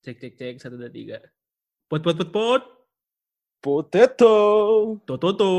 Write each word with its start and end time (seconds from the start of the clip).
Cek 0.00 0.16
cek 0.16 0.32
cek 0.32 0.56
satu 0.56 0.80
dua 0.80 0.88
tiga. 0.88 1.20
Pot 1.84 2.00
pot 2.00 2.16
pot 2.16 2.32
pot. 2.32 2.64
Potato. 3.60 4.96
Tototo. 5.04 5.52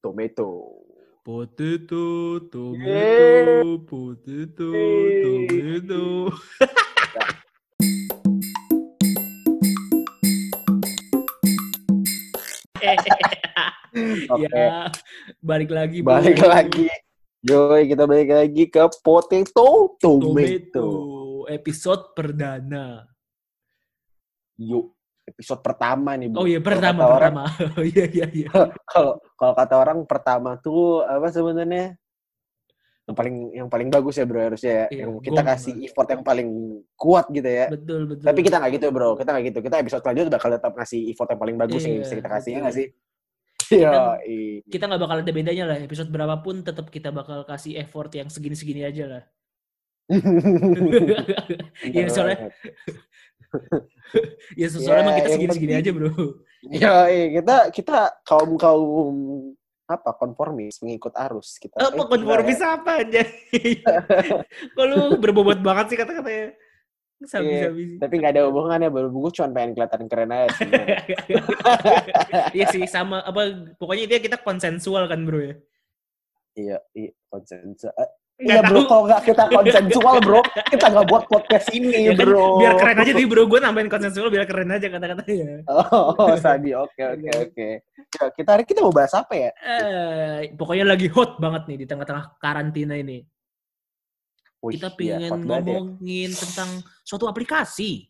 Tomato. 0.00 0.80
Potato, 1.20 2.40
tomato, 2.48 3.84
potato, 3.86 4.72
tomato. 4.72 6.32
Oke. 14.32 14.48
Ya, 14.48 14.88
balik 15.44 15.68
lagi. 15.68 16.00
Balik 16.00 16.40
lagi. 16.40 16.88
Yoi, 17.44 17.92
kita 17.92 18.08
balik 18.08 18.32
lagi 18.32 18.72
ke 18.72 18.88
potato 19.04 20.00
tomato. 20.00 20.16
Tomato. 20.16 21.21
Episode 21.48 22.12
perdana. 22.12 23.06
Yuk, 24.60 24.92
episode 25.24 25.60
pertama 25.64 26.14
nih, 26.14 26.28
Bu. 26.28 26.36
Oh 26.42 26.46
iya, 26.46 26.60
pertama, 26.60 27.08
orang- 27.08 27.34
pertama. 27.34 27.44
Oh 27.78 27.84
iya, 27.86 28.04
iya, 28.10 28.26
iya. 28.30 28.50
Kalau 28.92 29.18
kalau 29.34 29.54
kata 29.56 29.74
orang 29.74 29.98
pertama 30.06 30.54
tuh 30.60 31.02
apa 31.02 31.32
sebenarnya? 31.32 31.96
Yang 33.02 33.16
paling 33.18 33.36
yang 33.50 33.66
paling 33.66 33.88
bagus 33.90 34.14
ya, 34.14 34.24
Bro, 34.28 34.38
harusnya 34.38 34.72
ya. 34.72 34.86
Iya, 34.94 35.00
yang 35.02 35.10
kita 35.18 35.42
gong. 35.42 35.48
kasih 35.50 35.74
effort 35.82 36.08
yang 36.14 36.22
paling 36.22 36.48
kuat 36.94 37.26
gitu 37.34 37.50
ya. 37.50 37.66
Betul, 37.66 38.06
betul. 38.06 38.24
Tapi 38.30 38.40
kita 38.46 38.56
nggak 38.62 38.72
gitu, 38.78 38.86
Bro. 38.94 39.18
Kita 39.18 39.28
nggak 39.34 39.44
gitu. 39.50 39.58
Kita 39.58 39.76
episode 39.82 40.02
selanjutnya 40.06 40.30
bakal 40.30 40.50
tetap 40.54 40.72
ngasih 40.78 41.00
effort 41.10 41.28
yang 41.34 41.40
paling 41.42 41.56
bagus 41.58 41.82
yang 41.82 41.94
Iya, 41.98 42.02
bisa 42.06 42.14
kita 42.22 42.30
kasih, 42.30 42.50
ya 42.54 42.60
nggak 42.62 42.76
sih? 42.78 42.88
Iya, 43.72 43.90
kita 44.68 44.84
nggak 44.84 45.00
bakal 45.00 45.16
ada 45.24 45.32
bedanya 45.32 45.64
lah. 45.64 45.78
Episode 45.80 46.12
berapapun 46.12 46.60
tetap 46.60 46.92
kita 46.92 47.08
bakal 47.08 47.42
kasih 47.48 47.80
effort 47.80 48.12
yang 48.12 48.28
segini-segini 48.28 48.84
aja 48.84 49.04
lah. 49.08 49.22
Iya, 51.94 52.06
soalnya 52.10 52.38
ya 54.60 54.66
soalnya 54.72 54.88
Ya, 54.88 55.02
emang 55.04 55.14
kita 55.16 55.28
yang 55.28 55.34
segini-segini 55.36 55.74
aja, 55.76 55.90
Bro. 55.92 56.10
Ya, 56.68 56.94
iya, 57.10 57.26
kita 57.40 57.56
kita 57.74 57.98
kaum 58.24 58.56
kaum 58.56 59.14
apa 59.90 60.14
konformis 60.16 60.80
mengikut 60.80 61.12
arus 61.28 61.60
kita. 61.60 61.76
Apa 61.76 62.00
Eh, 62.00 62.06
konformis 62.08 62.56
enggak 62.56 62.74
apa 62.80 62.92
aja? 63.04 63.22
Lu 64.88 65.20
berbobot 65.20 65.60
banget 65.60 65.92
sih 65.92 65.98
kata-katanya? 66.00 66.56
Iya, 67.22 67.70
habis. 67.70 67.90
ya. 67.94 67.98
Tapi 68.02 68.14
nggak 68.18 68.32
ada 68.34 68.42
hubungannya, 68.50 68.88
baru 68.90 69.06
gue 69.14 69.30
cuma 69.38 69.48
pengen 69.54 69.70
kelihatan 69.78 70.02
keren 70.10 70.32
aja. 70.34 70.66
Iya 72.50 72.66
sih 72.74 72.82
sama 72.90 73.22
apa 73.22 73.70
pokoknya 73.78 74.10
dia 74.10 74.18
kita 74.18 74.42
konsensual 74.42 75.06
kan, 75.06 75.22
Bro 75.22 75.38
ya. 75.38 75.54
iya, 76.52 76.76
iya 76.92 77.10
konsensual. 77.30 77.94
Nggak 78.42 78.58
Iya 78.58 78.62
bro, 78.66 78.80
kalau 78.84 79.02
nggak 79.06 79.22
kita 79.22 79.42
konsensual 79.48 80.16
bro, 80.18 80.40
kita 80.66 80.86
nggak 80.90 81.06
buat 81.06 81.24
podcast 81.30 81.66
ini 81.70 82.10
Ya 82.10 82.12
kan, 82.12 82.26
bro. 82.26 82.58
biar 82.58 82.74
keren 82.74 82.96
aja 82.98 83.12
nih, 83.12 83.26
Bro. 83.26 83.42
Gue 83.46 83.58
nambahin 83.58 83.86
konsensual 83.86 84.28
biar 84.28 84.44
keren 84.44 84.66
aja 84.68 84.86
kata-katanya. 84.90 85.62
Oh, 85.70 86.34
Sadi, 86.34 86.74
oke 86.74 86.90
oke 86.98 87.22
Iya. 87.22 87.32
oke. 87.38 87.68
Ya, 88.12 88.24
kita 88.34 88.50
hari 88.50 88.64
kita 88.66 88.82
mau 88.82 88.90
bahas 88.90 89.14
apa 89.14 89.32
ya? 89.32 89.50
Eh, 89.54 90.50
pokoknya 90.52 90.84
lagi 90.84 91.06
hot 91.06 91.38
banget 91.38 91.70
nih 91.70 91.76
di 91.78 91.86
tengah-tengah 91.86 92.34
karantina 92.36 92.98
ini. 92.98 93.22
Wih, 94.58 94.74
Kita 94.74 94.90
iya, 94.92 95.18
pengen 95.18 95.32
ya. 95.32 95.38
ngomongin 95.38 96.30
tentang 96.30 96.70
suatu 97.02 97.26
aplikasi. 97.26 98.06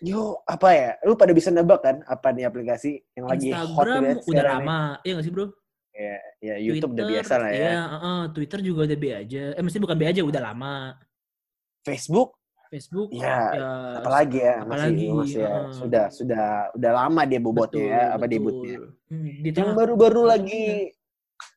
Yo, 0.00 0.42
apa 0.42 0.68
ya? 0.72 0.90
Lu 1.02 1.14
pada 1.14 1.30
bisa 1.30 1.48
nebak 1.48 1.80
kan 1.80 1.96
apa 2.04 2.32
nih 2.32 2.44
aplikasi 2.44 3.00
yang 3.14 3.30
lagi 3.30 3.48
hot 3.48 3.86
Instagram 3.86 4.02
udah 4.24 4.44
lama. 4.50 4.80
Iya 5.00 5.12
nggak 5.14 5.24
sih, 5.24 5.32
Bro? 5.32 5.46
Ya, 6.02 6.18
ya 6.42 6.54
YouTube 6.58 6.98
udah 6.98 7.06
Twitter, 7.06 7.22
biasa 7.22 7.34
lah 7.38 7.50
ya. 7.54 7.58
Iya, 7.62 7.82
heeh, 7.86 8.20
Twitter 8.34 8.58
juga 8.66 8.80
udah 8.90 8.98
B 8.98 9.04
aja. 9.14 9.42
Eh, 9.54 9.62
mesti 9.62 9.78
bukan 9.78 9.96
B 9.98 10.02
aja, 10.02 10.20
udah 10.26 10.42
lama. 10.42 10.76
Facebook, 11.86 12.38
Facebook, 12.70 13.10
ya, 13.10 13.38
ya, 13.52 13.70
apalagi 13.98 14.38
ya 14.38 14.54
masih 14.62 14.70
apalagi, 14.70 15.06
masih 15.10 15.42
ya, 15.42 15.50
heeh. 15.50 15.72
sudah 15.74 16.04
sudah 16.14 16.46
udah 16.78 16.90
lama 16.94 17.22
dia 17.26 17.40
bobotnya 17.42 17.84
ya, 17.84 18.02
apa 18.14 18.24
betul. 18.26 18.32
debutnya. 18.38 18.76
Hmm, 19.10 19.32
di 19.42 19.50
Yang 19.50 19.70
baru-baru 19.74 20.22
lagi, 20.30 20.66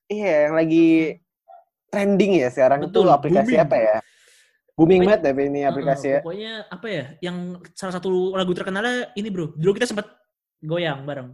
iya, 0.09 0.49
yang 0.49 0.53
lagi 0.57 0.87
trending 1.93 2.33
ya 2.43 2.49
sekarang 2.51 2.79
Betul, 2.83 3.07
itu 3.07 3.15
aplikasi 3.15 3.53
booming. 3.55 3.65
apa 3.65 3.75
ya? 3.79 3.97
Booming 4.75 5.01
banget 5.07 5.21
tapi 5.23 5.41
ini 5.47 5.61
aplikasi 5.63 6.07
ya. 6.11 6.19
Pokoknya 6.19 6.53
apa 6.67 6.87
ya? 6.91 7.05
Yang 7.23 7.37
salah 7.71 7.93
satu 7.95 8.35
lagu 8.35 8.51
terkenalnya 8.51 9.15
ini 9.15 9.31
bro. 9.31 9.55
Dulu 9.55 9.71
kita 9.71 9.87
sempat 9.87 10.11
goyang 10.59 11.07
bareng. 11.07 11.31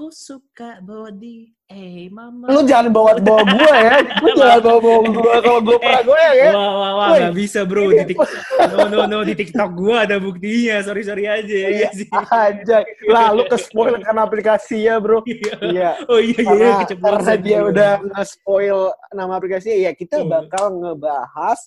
Aku 0.00 0.08
suka 0.16 0.80
body, 0.80 1.52
eh 1.68 2.08
mama. 2.08 2.48
Lu 2.48 2.64
jangan 2.64 2.88
bawa-bawa 2.88 3.44
gua 3.52 3.74
ya. 3.84 4.00
Lu 4.24 4.32
jangan 4.32 4.60
bawa-bawa 4.64 5.00
gua 5.12 5.32
kalau 5.44 5.60
gua 5.60 5.76
pernah 5.76 6.02
goyang 6.08 6.36
ya. 6.40 6.50
Wah, 6.56 6.70
wah, 6.72 6.92
wah, 6.96 7.08
nggak 7.20 7.36
bisa 7.36 7.68
bro. 7.68 7.92
Di 7.92 8.08
TikTok. 8.08 8.32
No, 8.72 8.78
no, 8.88 8.98
no. 9.04 9.18
Di 9.28 9.34
TikTok 9.36 9.70
gua 9.76 10.08
ada 10.08 10.16
buktinya. 10.16 10.80
Sorry, 10.80 11.04
sorry 11.04 11.28
aja. 11.28 11.52
Iya 11.52 11.92
sih. 11.92 12.08
Anjay. 12.16 12.88
Lalu 13.12 13.44
ke 13.52 13.60
spoil 13.60 14.00
kan 14.00 14.16
aplikasinya, 14.16 14.96
Bro. 15.04 15.20
Iya. 15.68 16.00
Oh 16.08 16.16
iya, 16.16 16.48
iya, 16.48 16.50
iya. 16.56 16.74
Karena, 16.96 17.20
karena 17.20 17.34
dia 17.36 17.58
udah 17.60 17.92
nge-spoil 18.00 18.96
nama 19.12 19.36
aplikasinya, 19.36 19.84
ya 19.84 19.92
kita 19.92 20.24
Iya. 20.24 20.32
bakal 20.32 20.80
ngebahas 20.80 21.60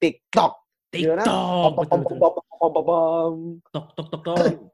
TikTok. 0.00 0.56
TikTok. 0.88 1.84
Tok, 1.84 1.92
tok, 3.92 4.08
tok, 4.08 4.22
tok. 4.24 4.72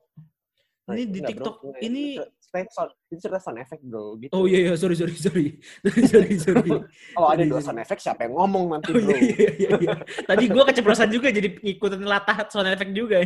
Ini 0.90 1.02
di 1.06 1.18
Enggak, 1.20 1.28
TikTok, 1.34 1.54
bro. 1.56 1.66
Enggak, 1.70 1.82
ini 1.86 2.02
itu 2.02 2.22
cerita 2.40 2.70
sound, 2.74 2.90
itu 3.10 3.18
cerita 3.22 3.38
sound 3.40 3.58
effect, 3.62 3.82
bro. 3.86 4.04
Gitu. 4.18 4.32
Oh 4.34 4.44
iya, 4.46 4.58
iya. 4.66 4.72
Sorry, 4.74 4.96
sorry, 4.98 5.14
sorry. 5.16 5.46
Sorry, 5.86 6.02
sorry, 6.06 6.34
sorry. 6.38 6.70
Kalau 7.14 7.28
ada 7.32 7.38
sorry, 7.40 7.50
dua 7.50 7.60
sound 7.62 7.80
effect, 7.80 8.00
siapa 8.02 8.20
yang 8.26 8.34
ngomong 8.34 8.64
nanti, 8.74 8.90
Oh 8.90 9.00
bro? 9.00 9.14
iya, 9.14 9.34
iya, 9.34 9.50
iya, 9.56 9.70
iya. 9.78 9.94
Tadi 10.26 10.44
gua 10.50 10.64
keceplosan 10.66 11.08
juga 11.10 11.28
jadi 11.30 11.48
ngikutin 11.58 12.02
latah 12.04 12.38
sound 12.50 12.68
effect 12.70 12.92
juga. 12.92 13.22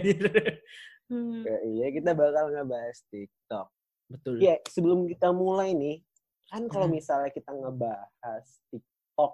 Hmm, 1.04 1.44
Ya, 1.44 1.56
iya, 1.68 1.86
kita 1.92 2.16
bakal 2.16 2.48
ngebahas 2.48 2.98
TikTok. 3.12 3.66
Betul. 4.08 4.40
Ya, 4.40 4.56
sebelum 4.68 5.04
kita 5.04 5.32
mulai 5.36 5.76
nih, 5.76 6.00
kan 6.48 6.64
kalau 6.68 6.88
Hmm. 6.88 6.96
misalnya 6.96 7.28
kita 7.28 7.52
ngebahas 7.52 8.46
TikTok, 8.72 9.32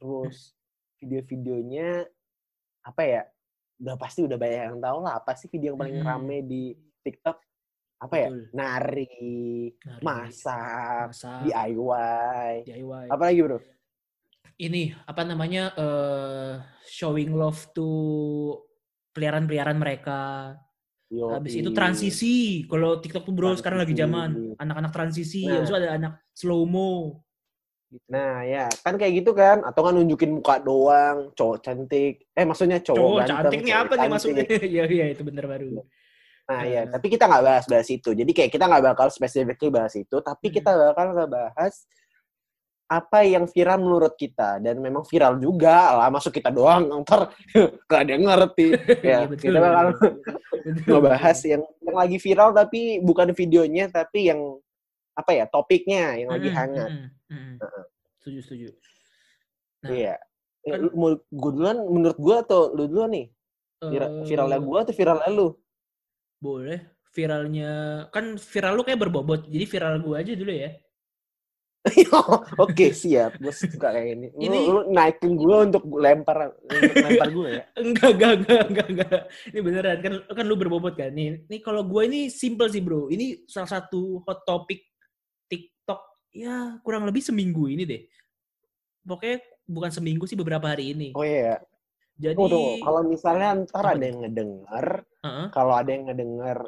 terus 0.00 0.56
video-videonya, 0.96 2.08
apa 2.80 3.02
ya, 3.04 3.22
udah 3.76 3.96
pasti 4.00 4.24
udah 4.24 4.40
banyak 4.40 4.72
yang 4.72 4.80
tahu 4.80 4.98
lah, 5.04 5.20
apa 5.20 5.36
sih 5.36 5.52
video 5.52 5.76
yang 5.76 5.80
paling 5.80 5.98
Hmm. 6.00 6.08
rame 6.08 6.38
di 6.48 6.62
TikTok? 7.04 7.36
Apa 7.96 8.14
ya? 8.20 8.28
Betul. 8.28 8.40
Nari, 8.52 9.08
Nari, 9.72 10.02
masak, 10.04 11.06
masak, 11.16 11.40
DIY. 11.48 12.52
DIY. 12.68 13.06
Apa 13.08 13.22
lagi, 13.32 13.40
bro? 13.40 13.58
Ini 14.56 14.82
apa 15.04 15.20
namanya? 15.24 15.72
eh 15.76 16.52
showing 16.88 17.36
love 17.36 17.60
to 17.76 17.88
peliharaan-peliharaan 19.12 19.76
mereka. 19.80 20.56
Habis 21.12 21.60
itu 21.60 21.70
transisi. 21.72 22.36
Kalau 22.66 22.98
TikTok 22.98 23.24
tuh 23.30 23.34
bro 23.36 23.54
sekarang 23.54 23.80
lagi 23.84 23.94
Transisi. 23.94 24.04
zaman 24.04 24.30
anak-anak 24.58 24.92
transisi. 24.92 25.42
Nah. 25.46 25.60
Habis 25.60 25.68
itu 25.70 25.76
ada 25.76 25.88
anak 25.96 26.12
slow 26.36 26.64
mo. 26.66 27.22
Nah, 28.10 28.42
ya, 28.42 28.66
kan 28.82 28.98
kayak 28.98 29.22
gitu 29.22 29.30
kan? 29.30 29.62
Atau 29.62 29.86
kan 29.86 29.94
nunjukin 29.94 30.42
muka 30.42 30.58
doang, 30.58 31.30
cowok 31.38 31.62
cantik. 31.62 32.26
Eh, 32.34 32.42
maksudnya 32.42 32.82
cowok, 32.82 32.98
Cowok 32.98 33.18
ganteng, 33.22 33.36
cantik 33.46 33.60
nih 33.62 33.74
apa 33.78 33.92
nih 33.94 34.08
maksudnya? 34.10 34.44
Iya 34.74 34.84
iya 34.90 35.04
itu 35.14 35.22
bener 35.22 35.46
baru. 35.46 35.86
Nah, 36.46 36.62
ya, 36.62 36.82
Eh. 36.82 36.84
tapi 36.86 37.06
kita 37.08 37.26
nggak 37.26 37.42
bahas-bahas 37.42 37.88
itu. 37.90 38.14
Jadi 38.14 38.30
kayak 38.30 38.50
kita 38.50 38.64
nggak 38.64 38.84
bakal 38.86 39.10
spesifik 39.10 39.58
bahas 39.66 39.94
itu, 39.94 40.16
tapi 40.20 40.46
Hmm. 40.48 40.54
kita 40.54 40.70
bakal 40.72 41.06
ngebahas 41.12 41.74
apa 42.86 43.26
yang 43.26 43.50
viral 43.50 43.82
menurut 43.82 44.14
kita 44.14 44.62
dan 44.62 44.78
memang 44.78 45.02
viral 45.02 45.42
juga 45.42 45.90
lah 45.90 46.06
masuk 46.06 46.30
kita 46.30 46.54
doang 46.54 46.86
ntar 47.02 47.34
gak 47.90 48.00
ada 48.06 48.10
yang 48.14 48.30
ngerti 48.30 48.78
ya 49.02 49.02
Iya, 49.02 49.18
betul, 49.26 49.42
kita 49.50 49.58
bakal 49.58 49.86
ngebahas 50.86 51.38
yang 51.50 51.62
yang 51.82 51.96
lagi 51.98 52.16
viral 52.16 52.54
tapi 52.54 53.02
bukan 53.02 53.34
videonya 53.34 53.90
tapi 53.90 54.30
yang 54.30 54.38
apa 55.18 55.34
ya 55.34 55.50
topiknya 55.50 56.14
yang 56.14 56.30
lagi 56.30 56.46
Mm-mm, 56.46 56.58
hangat 56.62 56.90
mm-mm, 57.26 57.58
mm-mm. 57.58 57.84
Setuju 58.22 58.38
setuju. 58.46 58.68
Nah, 59.82 59.90
iya 59.90 60.14
Ya, 60.62 60.78
kan- 60.78 60.86
gue 61.10 61.50
duluan 61.50 61.78
menurut 61.90 62.18
gue 62.18 62.36
atau 62.38 62.70
lu 62.70 62.86
duluan 62.86 63.10
nih 63.10 63.26
Vira- 63.82 64.14
eh, 64.14 64.24
viralnya 64.30 64.58
gue 64.58 64.78
atau 64.78 64.94
viralnya 64.94 65.30
lu 65.30 65.58
Boleh. 66.40 66.94
Viralnya 67.16 67.70
kan 68.12 68.36
viral 68.36 68.76
lu 68.76 68.82
kayak 68.84 69.00
berbobot. 69.00 69.48
Jadi 69.48 69.64
viral 69.64 70.00
gua 70.04 70.20
aja 70.20 70.32
dulu 70.36 70.52
ya. 70.52 70.70
Oke 72.64 72.90
siap, 72.90 73.38
gue 73.38 73.54
suka 73.54 73.94
kayak 73.94 74.18
ini. 74.18 74.26
Lu, 74.34 74.42
Ini- 74.42 74.66
lu 74.66 74.80
naikin 74.90 75.38
gue 75.38 75.56
untuk 75.70 75.86
lempar 75.94 76.50
untuk 76.58 76.94
lempar 76.98 77.28
gue 77.30 77.48
ya. 77.62 77.64
Enggak, 77.82 78.10
enggak, 78.18 78.32
enggak, 78.42 78.62
enggak, 78.66 78.86
enggak. 78.90 79.20
Ini 79.54 79.60
beneran 79.62 79.98
kan 80.02 80.12
kan 80.34 80.44
lu 80.44 80.58
berbobot 80.58 80.94
kan. 80.98 81.14
Nih, 81.14 81.46
nih 81.46 81.60
kalau 81.62 81.86
gua 81.86 82.04
ini 82.10 82.26
simple 82.26 82.66
sih, 82.66 82.82
Bro. 82.82 83.08
Ini 83.14 83.46
salah 83.46 83.70
satu 83.70 84.18
hot 84.26 84.42
topic 84.42 84.82
TikTok 85.46 86.00
ya 86.34 86.76
kurang 86.82 87.06
lebih 87.06 87.22
seminggu 87.22 87.70
ini 87.70 87.86
deh. 87.86 88.02
Pokoknya 89.06 89.38
bukan 89.70 89.90
seminggu 89.94 90.26
sih 90.26 90.34
beberapa 90.34 90.66
hari 90.66 90.90
ini. 90.90 91.08
Oh 91.14 91.22
iya. 91.22 91.62
Jadi 92.16 92.32
Tunggu. 92.34 92.80
Kalau 92.80 93.00
misalnya 93.02 93.48
ntar 93.62 93.84
ada 93.86 94.00
yang 94.00 94.18
ngedenger, 94.22 94.86
Heeh. 95.20 95.46
kalau 95.50 95.74
ada 95.74 95.90
yang 95.90 96.08
ngedenger 96.08 96.58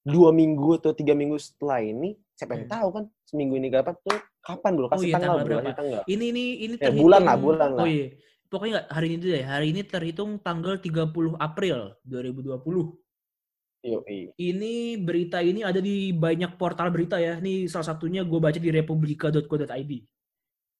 dua 0.00 0.30
minggu 0.30 0.78
atau 0.78 0.92
tiga 0.92 1.12
minggu 1.12 1.36
setelah 1.36 1.82
ini, 1.82 2.14
siapa 2.32 2.54
yang 2.54 2.64
Hmm. 2.64 2.72
tahu 2.72 2.88
kan 2.92 3.04
seminggu 3.24 3.54
ini 3.54 3.68
kapan 3.68 3.94
tuh? 4.00 4.18
Kapan 4.40 4.70
dulu? 4.72 4.86
Oh 4.86 4.90
Kasih 4.94 5.06
iya, 5.06 5.14
tanggal 5.14 5.30
tanggal 5.36 5.46
berapa? 5.50 5.70
tanggal. 5.74 6.00
ini 6.06 6.24
ini 6.30 6.44
ini 6.60 6.74
Ya, 6.76 6.88
bulan 6.88 7.20
lah, 7.20 7.34
terhitung- 7.34 7.44
bulan 7.44 7.70
lah. 7.72 7.82
Oh 7.82 7.88
iya. 7.88 8.06
pokoknya 8.46 8.72
nggak 8.72 8.88
hari 8.88 9.08
ini 9.08 9.24
deh. 9.24 9.44
Hari 9.44 9.66
ini 9.68 9.80
terhitung 9.84 10.30
tanggal 10.38 10.74
30 10.76 11.06
April 11.36 11.78
2020. 12.02 12.94
Yoi. 13.80 14.30
Ini 14.34 14.74
berita 14.98 15.40
ini 15.40 15.60
ada 15.60 15.78
di 15.78 16.12
banyak 16.12 16.54
portal 16.54 16.90
berita 16.90 17.16
ya. 17.16 17.36
Ini 17.36 17.64
salah 17.64 17.90
satunya 17.90 18.20
gue 18.22 18.36
baca 18.36 18.56
di 18.56 18.68
republika.co.id. 18.68 19.92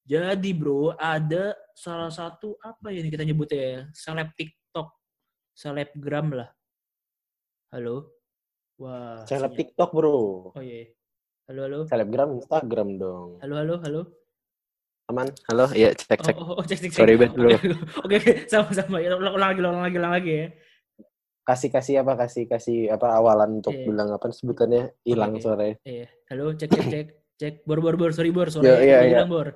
Jadi 0.02 0.50
bro, 0.52 0.92
ada 0.92 1.54
salah 1.80 2.12
satu 2.12 2.60
apa 2.60 2.92
ya 2.92 3.00
ini 3.00 3.08
kita 3.08 3.24
nyebutnya 3.24 3.60
ya? 3.64 3.80
Seleb 3.96 4.36
TikTok, 4.36 4.88
selebgram 5.56 6.36
lah. 6.36 6.52
Halo? 7.72 8.12
Wah. 8.76 9.24
Seleb. 9.24 9.56
TikTok 9.56 9.90
bro. 9.96 10.52
Oh 10.52 10.60
iya. 10.60 10.92
Halo, 11.48 11.60
halo. 11.64 11.78
Selebgram 11.88 12.36
Instagram 12.36 12.88
dong. 13.00 13.40
Halo, 13.40 13.54
halo, 13.56 13.74
halo. 13.80 14.00
Aman? 15.08 15.26
Halo? 15.50 15.66
Iya, 15.74 15.90
cek 15.96 16.20
cek. 16.22 16.36
Oh, 16.38 16.54
oh, 16.54 16.56
oh, 16.60 16.64
cek, 16.68 16.78
cek, 16.78 16.92
cek. 16.94 17.00
Sorry, 17.02 17.18
Ben, 17.18 17.34
dulu. 17.34 17.50
Oke, 17.58 17.74
Oke, 18.06 18.16
oke. 18.22 18.32
sama-sama. 18.46 19.02
Ya, 19.02 19.10
Ulang, 19.18 19.34
ulang 19.34 19.48
lagi, 19.50 19.58
ulang 19.58 19.82
lagi, 19.82 19.96
ulang 19.98 20.12
lagi 20.14 20.30
ya. 20.30 20.46
Kasih 21.42 21.70
kasih 21.74 21.94
apa? 22.06 22.12
Kasih 22.14 22.46
kasih 22.46 22.94
apa 22.94 23.18
awalan 23.18 23.58
untuk 23.58 23.74
Iya. 23.74 23.90
bilang 23.90 24.14
apa 24.14 24.30
sebutannya 24.30 24.94
hilang 25.02 25.34
Oke. 25.34 25.42
suaranya. 25.42 25.76
Iya. 25.82 26.06
Halo, 26.30 26.54
cek, 26.54 26.70
cek, 26.70 26.86
cek. 26.86 27.06
Cek. 27.40 27.54
Bor, 27.66 27.82
bor, 27.82 27.98
bor. 27.98 28.14
Sorry, 28.14 28.30
bor. 28.30 28.46
Sorry. 28.54 28.68
Iya, 28.70 28.76
iya, 28.78 28.98
iya. 29.02 29.18
Bilang, 29.18 29.30
bor. 29.34 29.48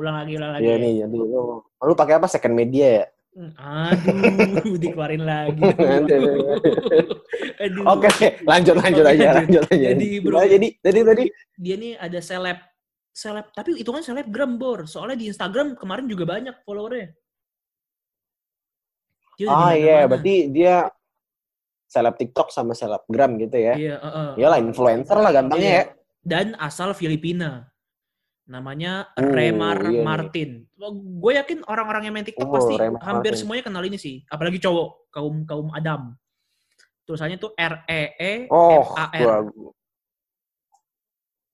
Ulang 0.00 0.16
lagi, 0.16 0.32
ulang 0.34 0.50
lagi. 0.56 0.64
Iya 0.64 0.72
ya. 0.72 0.80
nih, 0.80 0.92
jadi 1.04 1.16
lu, 1.20 1.60
lu 1.60 1.92
pakai 1.92 2.16
apa? 2.16 2.24
Second 2.24 2.56
media 2.56 2.88
ya? 2.88 3.04
Hmm, 3.30 3.52
Aduh, 3.54 4.74
dikeluarin 4.82 5.22
lagi. 5.22 5.60
Aduh. 7.60 7.84
Oke, 7.94 8.08
lanjut 8.42 8.74
lanjut 8.74 9.04
Oke, 9.04 9.12
aja, 9.14 9.28
lanjut. 9.36 9.62
aja. 9.68 9.86
Jadi, 9.92 10.06
bro. 10.18 10.34
Gimana 10.34 10.48
jadi 10.50 10.66
tadi 10.80 10.98
tadi 11.04 11.24
Dia 11.54 11.74
nih 11.76 11.92
ada 11.94 12.18
seleb. 12.18 12.58
Seleb, 13.12 13.46
tapi 13.52 13.76
itu 13.76 13.86
kan 13.86 14.00
selebgram, 14.00 14.56
Bor. 14.56 14.88
Soalnya 14.88 15.14
di 15.14 15.28
Instagram 15.28 15.76
kemarin 15.76 16.08
juga 16.08 16.24
banyak 16.24 16.56
followernya. 16.64 17.12
Dia 19.36 19.46
Ah 19.48 19.72
iya, 19.72 20.04
mana-mana. 20.04 20.08
berarti 20.10 20.34
dia 20.48 20.74
seleb 21.86 22.14
TikTok 22.16 22.48
sama 22.48 22.72
selebgram 22.72 23.36
gitu 23.36 23.56
ya. 23.56 23.74
Iya, 23.74 23.94
heeh. 23.98 24.28
Iyalah 24.38 24.58
influencer 24.58 25.16
lah 25.16 25.30
gampangnya 25.30 25.66
Iya. 25.66 25.76
ya. 25.76 25.84
Dan 26.20 26.46
asal 26.56 26.92
Filipina. 26.92 27.64
Namanya 28.50 29.06
Oh, 29.14 29.22
Remar 29.22 29.78
iya 29.80 29.90
nih. 29.94 30.02
Martin. 30.02 30.50
Gue 31.16 31.38
yakin 31.38 31.62
orang-orang 31.64 32.02
yang 32.04 32.14
main 32.14 32.26
TikTok 32.26 32.44
Oh, 32.44 32.52
pasti 32.52 32.74
Remar 32.74 32.98
hampir 33.00 33.32
Martin. 33.32 33.40
semuanya 33.40 33.64
kenal 33.64 33.82
ini 33.82 33.94
sih. 33.94 34.26
Apalagi 34.26 34.58
cowok, 34.58 34.88
kaum 35.08 35.46
kaum 35.46 35.70
Adam. 35.70 36.18
Tulisannya 37.06 37.38
tuh 37.38 37.54
R 37.54 37.86
E 37.86 38.02
E 38.18 38.32
Oh, 38.50 38.90
M 38.90 38.98
A 38.98 39.06
R. 39.14 39.40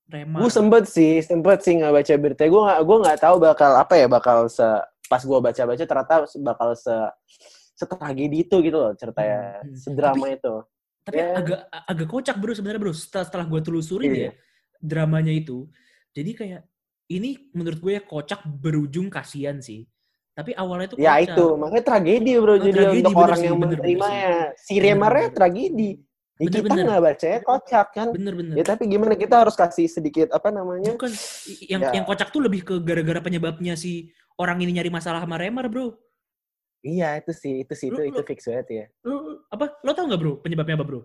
Remar. 0.07 0.39
gua 0.39 0.49
sempet 0.49 0.87
sih, 0.87 1.19
sempet 1.19 1.61
sih 1.61 1.77
nggak 1.77 1.91
baca 1.93 2.13
berita. 2.15 2.43
Gua 2.47 2.63
nggak, 2.65 2.81
gua 2.81 2.97
nggak 3.03 3.19
tahu 3.21 3.37
bakal 3.43 3.71
apa 3.75 3.95
ya, 3.95 4.07
bakal 4.07 4.47
se 4.47 4.63
pas 5.05 5.19
gua 5.21 5.43
baca-baca 5.43 5.83
ternyata 5.83 6.15
bakal 6.41 6.69
se 6.75 6.95
setragedi 7.77 8.41
itu 8.41 8.57
gitu 8.63 8.79
loh 8.79 8.95
ceritanya, 8.95 9.61
Hmm, 9.61 9.69
hmm. 9.69 9.77
sedrama 9.77 10.27
itu. 10.31 10.55
Tapi 11.03 11.19
Ya. 11.19 11.27
agak 11.35 11.61
agak 11.69 12.09
kocak 12.09 12.37
bro 12.39 12.55
sebenarnya 12.55 12.81
bro. 12.81 12.95
Setelah 12.95 13.25
setelah 13.27 13.47
gue 13.47 13.61
telusurin 13.61 14.11
Iya. 14.11 14.23
ya 14.23 14.33
dramanya 14.81 15.31
itu. 15.31 15.67
Jadi 16.11 16.31
kayak 16.33 16.63
ini 17.07 17.51
menurut 17.55 17.79
gue 17.79 17.93
ya 17.99 18.03
kocak 18.03 18.43
berujung 18.47 19.07
kasihan 19.07 19.59
sih. 19.63 19.87
Tapi 20.37 20.53
awalnya 20.53 20.93
tuh 20.93 20.99
Ya 21.01 21.17
kocak. 21.17 21.33
itu, 21.33 21.47
makanya 21.57 21.85
tragedi 21.87 22.33
bro. 22.37 22.53
Oh, 22.53 22.57
Jadi 22.61 22.73
tragedi, 22.77 22.99
untuk 23.01 23.13
bener 23.17 23.25
orang 23.25 23.39
sih, 23.41 23.47
yang 23.49 23.57
bener, 23.57 23.69
bener 23.69 23.81
menerimanya, 23.81 24.33
si 24.59 24.73
Bener, 24.77 24.85
Remarnya 24.85 25.27
bener. 25.27 25.37
tragedi. 25.39 25.91
Ya, 26.37 26.45
Bener, 26.45 26.53
kita 26.61 26.69
bener. 26.69 26.85
nggak 26.85 27.03
bacanya 27.09 27.39
kocak 27.41 27.87
kan. 27.97 28.07
Bener-bener. 28.13 28.55
Ya 28.61 28.65
tapi 28.69 28.83
gimana 28.85 29.15
kita 29.17 29.35
harus 29.41 29.57
kasih 29.57 29.89
sedikit 29.89 30.29
apa 30.37 30.53
namanya? 30.53 30.93
Bukan 30.93 31.09
yang 31.65 31.81
Ya. 31.89 31.91
yang 31.97 32.05
kocak 32.05 32.29
tuh 32.29 32.45
lebih 32.45 32.61
ke 32.61 32.75
gara-gara 32.85 33.25
penyebabnya 33.25 33.73
si 33.73 34.13
orang 34.37 34.61
ini 34.61 34.77
nyari 34.77 34.93
masalah 34.93 35.25
sama 35.25 35.41
Remar, 35.41 35.65
Bro. 35.73 35.97
Iya 36.85 37.17
itu 37.17 37.33
sih, 37.33 37.65
itu 37.65 37.73
sih, 37.73 37.89
itu 37.89 37.97
Lu- 37.97 38.09
itu 38.13 38.21
fix 38.21 38.45
banget 38.45 38.67
ya. 38.69 38.85
Lu 39.09 39.41
apa? 39.49 39.81
Lo 39.81 39.97
tau 39.97 40.05
nggak, 40.05 40.21
Bro? 40.21 40.33
Penyebabnya 40.45 40.77
apa, 40.77 40.85
Bro? 40.85 41.01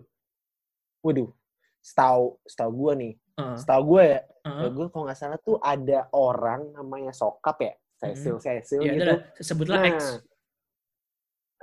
Waduh, 1.00 1.32
setahu 1.80 2.36
setahu 2.44 2.70
gue 2.76 2.92
nih, 3.00 3.12
Heeh. 3.32 3.56
setahu 3.56 3.82
gue 3.96 4.04
ya, 4.04 4.20
heeh. 4.44 4.68
gue 4.70 4.86
kalau 4.92 5.04
nggak 5.08 5.16
salah 5.16 5.38
tuh 5.40 5.56
ada 5.58 6.04
orang 6.12 6.68
namanya 6.72 7.10
Sokap 7.10 7.56
ya, 7.60 7.72
Cecil 7.96 8.36
Cecil 8.38 8.80
Ya 8.84 8.92
gitu. 8.92 9.04
udah, 9.08 9.18
sebutlah 9.40 9.78
Nah, 9.80 9.88
X. 9.88 9.98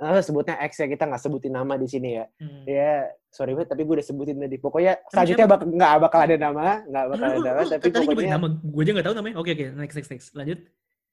eh, 0.00 0.20
sebutnya 0.24 0.56
X 0.66 0.72
ya 0.80 0.88
kita 0.88 1.04
nggak 1.06 1.22
sebutin 1.22 1.52
nama 1.52 1.76
di 1.76 1.86
sini 1.86 2.16
ya. 2.16 2.24
Hmm. 2.40 2.64
Ya, 2.64 3.06
sorry 3.28 3.52
banget 3.54 3.70
tapi 3.70 3.84
gue 3.84 3.94
udah 4.00 4.06
sebutin 4.06 4.40
tadi. 4.40 4.56
Pokoknya 4.56 4.98
selanjutnya 5.12 5.46
bak 5.46 5.60
nggak 5.62 5.92
bakal 6.00 6.20
ada 6.24 6.36
nama, 6.36 6.66
nggak 6.88 7.04
bakal 7.12 7.26
ada 7.28 7.40
nama, 7.44 7.60
tapi 7.68 7.86
tadi 7.86 8.06
pokoknya 8.08 8.32
nama 8.34 8.46
gue 8.50 8.82
aja 8.82 8.90
nggak 8.96 9.06
tahu 9.06 9.16
namanya. 9.16 9.36
Oke 9.38 9.50
oke, 9.52 9.66
next 9.76 9.94
next 9.94 10.10
next. 10.10 10.28
Lanjut. 10.32 10.58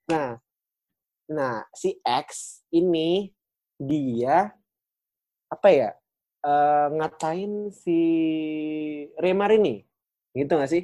Nah, 0.07 0.39
nah 1.27 1.55
si 1.75 1.99
X 2.01 2.27
ini 2.71 3.29
dia 3.77 4.49
apa 5.47 5.67
ya 5.69 5.89
eh, 6.41 6.87
ngatain 6.95 7.69
si 7.69 7.99
Remar 9.19 9.51
ini, 9.51 9.83
gitu 10.37 10.53
gak 10.61 10.71
sih? 10.71 10.83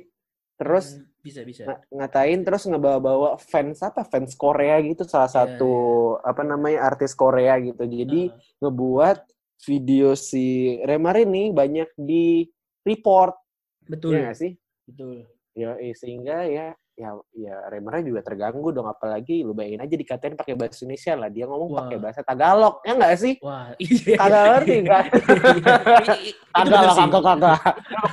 Terus 0.60 1.00
Hmm, 1.00 1.06
bisa 1.24 1.42
bisa. 1.48 1.64
nga- 1.68 1.82
ngatain 1.94 2.40
terus 2.46 2.64
ngebawa-bawa 2.68 3.38
fans 3.40 3.80
apa 3.86 4.04
fans 4.04 4.34
Korea 4.36 4.82
gitu 4.84 5.04
salah 5.08 5.30
Iya, 5.30 5.36
satu 5.56 5.74
apa 6.22 6.42
namanya 6.44 6.80
artis 6.90 7.14
Korea 7.16 7.56
gitu. 7.62 7.84
Jadi 7.86 8.22
Heeh. 8.34 8.60
ngebuat 8.62 9.18
video 9.64 10.12
si 10.18 10.76
Remar 10.84 11.16
ini 11.24 11.56
banyak 11.56 11.90
di 11.96 12.44
report, 12.84 13.36
betul. 13.88 14.12
ya 14.12 14.28
nggak 14.28 14.38
sih? 14.38 14.52
Betul. 14.90 15.24
Ya, 15.56 15.78
eh, 15.80 15.94
sehingga 15.96 16.44
ya 16.50 16.76
ya 16.94 17.10
ya 17.34 17.56
Remarnya 17.74 18.14
juga 18.14 18.22
terganggu 18.22 18.70
dong 18.70 18.86
apalagi 18.86 19.42
lu 19.42 19.58
bayangin 19.58 19.82
aja 19.82 19.96
dikatain 19.98 20.38
pakai 20.38 20.54
bahasa 20.54 20.86
Indonesia 20.86 21.14
lah 21.18 21.30
dia 21.34 21.46
ngomong 21.50 21.70
Wah. 21.74 21.80
pakai 21.86 21.98
bahasa 21.98 22.22
Tagalog 22.22 22.76
ya 22.86 22.94
nggak 22.94 23.14
sih 23.18 23.34
Wah, 23.42 23.74
iya. 23.82 24.16
kagak 24.18 24.44
ngerti 24.46 24.76
kan 24.86 25.04
Itu 26.54 26.70
kagak 26.70 26.82
lah 26.86 26.96
kagak 26.96 27.24
kagak 27.26 27.60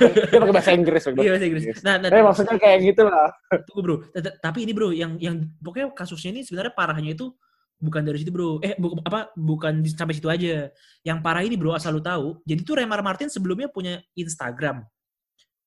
dia 0.01 0.39
pakai 0.41 0.55
bahasa 0.55 0.71
Inggris. 0.73 1.03
Iya 1.05 1.31
bahasa 1.35 1.45
Inggris. 1.45 1.63
Nah, 1.85 1.95
nah, 2.01 2.09
Eh, 2.09 2.23
maksudnya 2.23 2.57
kayak 2.57 2.77
gitu 2.83 3.03
lah 3.05 3.29
tunggu 3.67 3.81
bro. 3.81 3.95
Tapi 4.17 4.57
ini 4.65 4.71
bro, 4.73 4.89
yang 4.89 5.17
yang 5.21 5.35
pokoknya 5.61 5.93
kasusnya 5.93 6.33
ini 6.37 6.41
sebenarnya 6.45 6.73
parahnya 6.73 7.13
itu 7.13 7.31
bukan 7.81 8.01
dari 8.05 8.17
situ 8.21 8.31
bro. 8.33 8.57
Eh, 8.63 8.77
bu, 8.77 8.97
apa? 9.05 9.33
Bukan 9.35 9.85
sampai 9.85 10.13
situ 10.17 10.27
aja. 10.29 10.69
Yang 11.05 11.17
parah 11.21 11.43
ini 11.45 11.55
bro, 11.57 11.75
asal 11.75 11.97
lu 11.97 12.03
tahu. 12.03 12.39
Jadi 12.45 12.61
tuh 12.65 12.81
Remar 12.81 13.01
Martin 13.05 13.27
sebelumnya 13.29 13.69
punya 13.69 13.99
Instagram. 14.17 14.85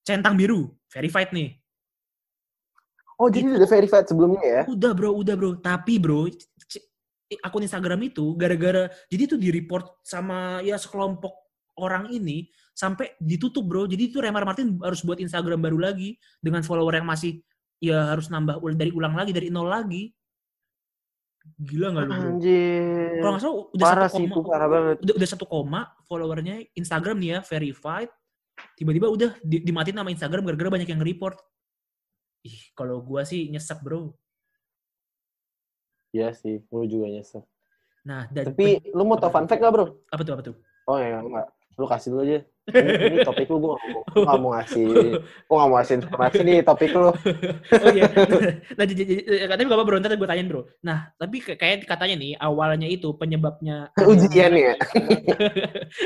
Centang 0.04 0.36
biru, 0.36 0.72
verified 0.92 1.32
nih. 1.32 1.56
Oh 3.24 3.32
jadi 3.32 3.56
udah 3.56 3.68
verified 3.68 4.04
sebelumnya 4.04 4.42
ya 4.44 4.62
Udah 4.68 4.92
bro, 4.92 5.16
udah 5.16 5.34
bro. 5.34 5.56
Tapi 5.56 5.96
bro, 5.96 6.28
akun 7.40 7.64
Instagram 7.64 8.00
itu 8.04 8.36
gara-gara 8.36 8.92
jadi 9.08 9.34
tuh 9.34 9.38
di 9.40 9.48
report 9.48 10.04
sama 10.04 10.60
ya 10.60 10.76
sekelompok 10.76 11.32
orang 11.80 12.12
ini 12.12 12.52
sampai 12.74 13.14
ditutup 13.18 13.64
bro. 13.64 13.88
Jadi 13.88 14.12
tuh 14.12 14.20
Remar 14.22 14.44
Martin 14.44 14.76
harus 14.82 15.00
buat 15.02 15.18
Instagram 15.18 15.62
baru 15.62 15.78
lagi 15.80 16.18
dengan 16.42 16.60
follower 16.62 17.00
yang 17.00 17.08
masih 17.08 17.40
ya 17.82 18.12
harus 18.14 18.28
nambah 18.30 18.60
dari 18.74 18.90
ulang 18.92 19.14
lagi 19.14 19.32
dari 19.32 19.48
nol 19.48 19.70
lagi. 19.70 20.12
Gila 21.60 21.92
nggak 21.92 22.04
lu 22.08 22.12
bro? 22.12 22.30
anjir 22.34 23.20
Kalau 23.20 23.32
nggak 23.36 23.42
salah 23.42 23.56
udah 23.68 23.84
parah 23.84 24.08
satu 24.08 24.16
sih 24.16 24.24
koma, 24.24 24.32
itu 24.32 24.40
parah 24.48 24.68
banget 24.68 24.96
udah, 25.04 25.14
udah 25.14 25.28
satu 25.28 25.44
koma 25.44 25.80
followernya 26.08 26.54
Instagram 26.76 27.16
nih 27.20 27.30
ya 27.30 27.38
verified. 27.44 28.10
Tiba-tiba 28.78 29.06
udah 29.10 29.30
di, 29.42 29.56
dimatiin 29.66 29.96
nama 29.98 30.10
Instagram 30.14 30.42
gara-gara 30.46 30.70
banyak 30.70 30.88
yang 30.88 31.02
report. 31.02 31.36
Ih, 32.44 32.60
kalau 32.76 33.00
gua 33.00 33.24
sih 33.24 33.48
nyesek 33.48 33.80
bro. 33.80 34.12
Iya 36.14 36.30
sih 36.30 36.62
gue 36.62 36.84
juga 36.86 37.10
nyesel 37.10 37.42
Nah, 38.06 38.28
dan 38.30 38.52
tapi 38.54 38.78
lu 38.94 39.02
mau 39.02 39.18
tau 39.18 39.32
fun 39.34 39.48
fact 39.50 39.58
gak 39.58 39.72
bro 39.74 39.98
apa 40.12 40.22
tuh 40.22 40.32
apa 40.38 40.42
tuh? 40.46 40.54
oh 40.86 41.00
ya 41.00 41.18
enggak 41.18 41.46
lu 41.74 41.86
kasih 41.90 42.08
dulu 42.14 42.22
aja 42.22 42.38
ini, 42.78 42.90
ini 43.02 43.16
topik 43.26 43.48
lu 43.50 43.58
gue 43.58 43.74
gak 44.22 44.38
mau 44.38 44.54
ngasih 44.54 44.86
gue 45.18 45.56
gak 45.58 45.68
mau 45.68 45.74
ngasih 45.74 45.94
informasi 45.98 46.40
nih 46.46 46.62
topik 46.62 46.94
lu 46.94 47.10
oh 47.10 47.90
iya. 47.90 48.06
Nah, 48.78 48.84
jadi, 48.86 49.02
jadi, 49.02 49.22
tapi 49.50 49.66
gak 49.66 49.74
apa 49.74 49.84
bro, 49.84 49.96
ntar 49.98 50.14
gue 50.14 50.28
tanyain 50.28 50.46
bro. 50.46 50.62
Nah, 50.86 51.10
tapi 51.18 51.42
kayak- 51.42 51.82
katanya 51.82 52.14
nih, 52.14 52.32
awalnya 52.38 52.86
itu 52.86 53.10
penyebabnya... 53.18 53.90
ujian 54.12 54.54
ya 54.54 54.74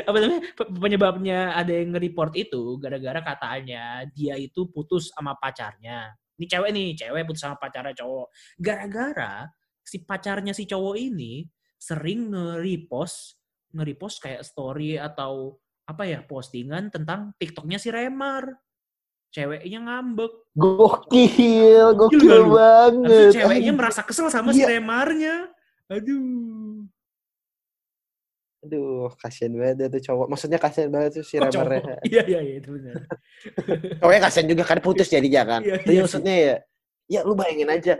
apa 0.08 0.16
namanya? 0.16 0.40
pe- 0.56 0.70
Penyebabnya 0.72 1.38
ada 1.52 1.68
yang 1.68 1.92
nge-report 1.92 2.32
itu, 2.38 2.80
gara-gara 2.80 3.20
katanya 3.20 4.08
dia 4.16 4.40
itu 4.40 4.64
putus 4.72 5.12
sama 5.12 5.36
pacarnya. 5.36 6.16
Ini 6.38 6.46
cewek 6.46 6.70
nih, 6.70 6.88
cewek 6.94 7.22
putus 7.26 7.42
sama 7.42 7.58
pacarnya 7.58 7.92
cowok. 7.98 8.30
Gara-gara 8.62 9.50
si 9.82 10.06
pacarnya 10.06 10.54
si 10.54 10.70
cowok 10.70 10.94
ini 10.94 11.42
sering 11.74 12.30
nge-repost, 12.30 13.34
nge-repost 13.74 14.16
kayak 14.22 14.46
story 14.46 14.94
atau 14.94 15.58
apa 15.88 16.06
ya, 16.06 16.22
postingan 16.22 16.94
tentang 16.94 17.34
TikToknya 17.42 17.82
si 17.82 17.90
Remar. 17.90 18.46
Ceweknya 19.34 19.82
ngambek. 19.84 20.32
Gokil, 20.56 21.92
gokil 21.98 22.42
banget. 22.48 23.02
Habis 23.04 23.34
ceweknya 23.34 23.72
merasa 23.74 24.00
kesel 24.06 24.30
sama 24.32 24.54
si 24.54 24.62
Iya. 24.62 24.78
Remarnya. 24.78 25.50
Aduh. 25.90 26.86
Aduh, 28.68 29.08
kasihan 29.16 29.56
banget 29.56 29.88
tuh 29.88 30.02
cowok. 30.12 30.26
Maksudnya 30.28 30.58
kasihan 30.60 30.92
banget 30.92 31.10
tuh 31.16 31.24
si 31.24 31.40
Oh, 31.40 31.48
cowok. 31.48 31.64
Remarnya. 31.72 31.98
Iya, 32.04 32.22
iya, 32.28 32.40
iya, 32.44 32.54
itu 32.60 32.68
benar. 32.76 32.94
Cowoknya 34.04 34.20
kasihan 34.28 34.46
juga 34.52 34.62
kan 34.68 34.78
putus 34.84 35.08
jadinya 35.08 35.42
kan. 35.48 35.60
Iya, 35.64 35.74
Tapi 35.80 35.88
iya 35.96 36.00
maksudnya 36.04 36.34
ya, 36.36 36.54
ya 37.08 37.20
lu 37.24 37.32
bayangin 37.32 37.72
aja. 37.72 37.94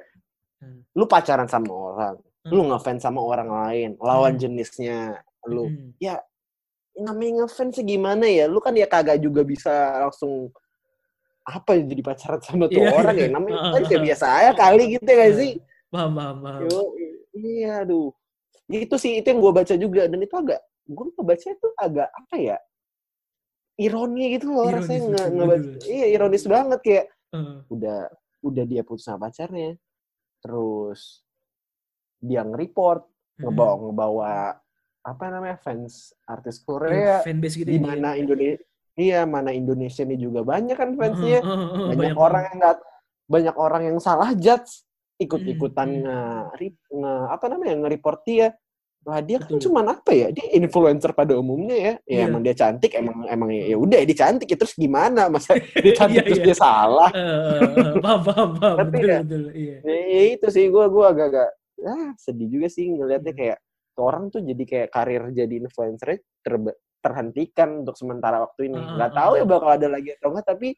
Hmm. 0.61 0.85
Lu 0.93 1.09
pacaran 1.09 1.49
sama 1.49 1.73
orang. 1.73 2.17
lu 2.49 2.65
ngefans 2.65 3.05
sama 3.05 3.21
orang 3.21 3.49
lain, 3.53 3.91
lawan 4.01 4.33
Hmm. 4.37 4.41
jenisnya 4.41 5.21
lu. 5.45 5.69
Mm. 5.69 5.93
Namanya 6.97 7.45
ngefans 7.45 7.77
sih 7.77 7.85
gimana 7.85 8.25
ya? 8.25 8.49
Lu 8.49 8.57
kan 8.57 8.73
ya 8.73 8.89
kagak 8.89 9.21
juga 9.21 9.45
bisa 9.45 9.69
langsung 10.09 10.49
apa 11.45 11.77
ya, 11.77 11.85
jadi 11.85 12.01
pacaran 12.01 12.41
sama 12.41 12.73
tuh 12.73 12.81
Iya, 12.81 12.93
orang 12.97 13.17
iya. 13.21 13.25
ya. 13.29 13.33
Namanya 13.37 13.59
kan 13.69 13.83
ya 13.85 13.89
heeh. 13.93 14.01
biasa 14.01 14.27
aja 14.33 14.53
kali 14.57 14.97
gitu 14.97 15.05
ya 15.05 15.17
gak 15.17 15.29
Heeh. 15.29 15.37
sih? 15.37 15.53
Paham, 15.93 16.17
paham, 16.17 16.37
iya 17.37 17.85
aduh. 17.85 18.17
Itu 18.69 19.01
sih 19.01 19.19
itu 19.21 19.27
yang 19.33 19.41
gue 19.41 19.53
baca 19.53 19.75
juga 19.81 20.03
dan 20.07 20.21
itu 20.21 20.35
agak 20.37 20.61
gue 20.89 21.05
ngebaca 21.17 21.47
itu 21.53 21.69
agak 21.77 22.09
apa 22.13 22.35
ya? 22.37 22.57
Ironi 23.79 24.35
gitu 24.35 24.51
loh 24.53 24.69
Ironis, 24.69 24.85
rasanya 24.85 25.01
nge, 25.09 25.23
ngebaca. 25.39 25.69
Iya 25.89 26.07
ironis 26.13 26.45
banget 26.45 26.81
kayak 26.85 27.05
Heeh. 27.33 27.57
udah 27.73 27.99
udah 28.45 28.65
dia 28.67 28.83
putus 28.85 29.07
sama 29.09 29.29
pacarnya. 29.31 29.79
Terus 30.43 31.23
dia 32.19 32.43
nge-report 32.43 33.07
ngebawa 33.39 33.75
ngebawa 33.79 34.33
apa 35.07 35.25
namanya 35.31 35.57
fans 35.63 36.11
artis 36.27 36.59
Iya, 36.59 36.67
Korea 36.67 37.15
fanbase 37.23 37.55
gitu 37.63 37.71
di 37.71 37.79
ya. 37.79 37.87
mana 37.87 38.11
Indonesia 38.19 38.59
iya 38.99 39.21
mana 39.23 39.51
Indonesia 39.55 40.03
ini 40.03 40.19
juga 40.19 40.43
banyak 40.43 40.75
kan 40.75 40.91
fansnya 40.99 41.39
Heeh, 41.39 41.47
heeh, 41.47 41.71
heeh, 41.79 41.87
banyak 41.95 42.17
orang 42.19 42.43
yang 42.51 42.57
nggak 42.59 42.77
banyak 43.31 43.57
orang 43.57 43.83
yang 43.87 43.99
salah 44.03 44.35
judge 44.35 44.83
ikut-ikutan 45.19 45.89
Hmm, 45.99 46.55
nge, 46.55 46.71
nge 46.95 47.13
apa 47.35 47.45
namanya 47.51 47.75
nge-report 47.87 48.21
dia 48.25 48.49
lah 49.07 49.23
dia 49.25 49.39
kan 49.41 49.57
cuman 49.57 49.85
apa 49.95 50.11
ya 50.13 50.29
dia 50.29 50.53
influencer 50.59 51.15
pada 51.17 51.33
umumnya 51.39 51.77
ya 51.79 51.95
ya 52.05 52.17
Iya. 52.19 52.23
emang 52.29 52.41
dia 52.45 52.55
cantik 52.55 52.93
emang 52.93 53.25
emang 53.31 53.49
ya 53.55 53.77
udah 53.79 54.05
dia 54.05 54.17
cantik 54.27 54.49
ya 54.53 54.57
terus 54.59 54.75
gimana 54.77 55.33
masa 55.33 55.55
dia 55.85 55.95
cantik 55.97 56.21
Iya, 56.21 56.29
terus 56.29 56.41
iya. 56.43 56.47
dia 56.51 56.57
salah 56.59 57.11
paham, 58.05 58.21
paham, 58.27 58.49
paham. 58.59 58.77
Ngerti 58.83 58.99
Betul. 58.99 59.45
Iya. 59.55 59.77
ya, 59.87 59.97
ya 60.13 60.23
itu 60.35 60.47
sih 60.53 60.65
gue 60.69 60.85
gue 60.91 61.05
agak-agak 61.09 61.49
ah 61.89 62.11
sedih 62.19 62.49
juga 62.51 62.67
sih 62.69 62.85
ngelihatnya 62.91 63.33
kayak 63.33 63.59
tuh 63.95 64.05
orang 64.05 64.25
tuh 64.35 64.43
jadi 64.43 64.63
kayak 64.67 64.89
karir 64.93 65.23
jadi 65.31 65.55
influencer 65.63 66.19
ter- 66.43 66.77
terhentikan 66.99 67.87
untuk 67.87 67.95
sementara 67.95 68.43
waktu 68.43 68.67
ini 68.69 68.77
nggak 68.77 69.11
ah, 69.11 69.17
tahu 69.17 69.33
ah. 69.35 69.39
ya 69.41 69.45
bakal 69.47 69.71
ada 69.73 69.89
lagi 69.89 70.11
atau 70.19 70.29
enggak 70.35 70.47
tapi 70.53 70.69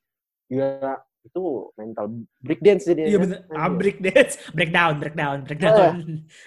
ya 0.52 1.00
itu 1.20 1.40
mental 1.76 2.06
breakdance 2.40 2.88
jadi 2.88 3.02
Iya 3.06 3.18
benar. 3.20 3.38
Ah, 3.52 3.68
break 3.68 4.00
dance, 4.00 4.40
breakdown, 4.50 4.96
breakdown, 4.96 5.44
breakdown. 5.44 5.94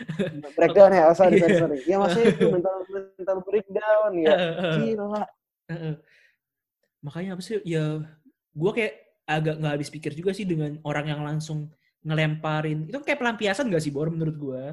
breakdown 0.58 0.90
ya 0.90 1.04
oh, 1.08 1.16
sorry, 1.16 1.38
sorry 1.38 1.54
Iya. 1.54 1.62
sorry 1.62 1.78
ya 1.86 1.96
maksudnya 2.02 2.28
itu 2.34 2.46
mental 2.58 2.76
mental 2.90 3.38
breakdown 3.46 4.12
ya 4.18 4.36
gila. 4.76 5.24
Makanya 7.04 7.36
apa 7.36 7.42
sih? 7.44 7.60
Ya, 7.68 8.00
gue 8.54 8.72
kayak 8.72 8.94
agak 9.28 9.56
nggak 9.60 9.74
habis 9.76 9.90
pikir 9.92 10.12
juga 10.16 10.32
sih 10.32 10.48
dengan 10.48 10.80
orang 10.84 11.06
yang 11.06 11.22
langsung 11.22 11.68
ngelemparin. 12.04 12.88
Itu 12.88 13.00
kayak 13.00 13.20
pelampiasan 13.20 13.68
gak 13.68 13.84
sih, 13.84 13.92
Bor, 13.92 14.08
menurut 14.08 14.36
gue? 14.36 14.64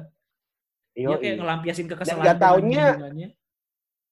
Dia 0.91 1.07
Yoi. 1.07 1.19
kayak 1.19 1.35
ngelampiasin 1.39 1.87
kekesalan 1.87 2.19
nggak 2.19 2.35
dengan 2.35 2.43
taunya- 2.43 2.91
hubungannya. 2.95 3.29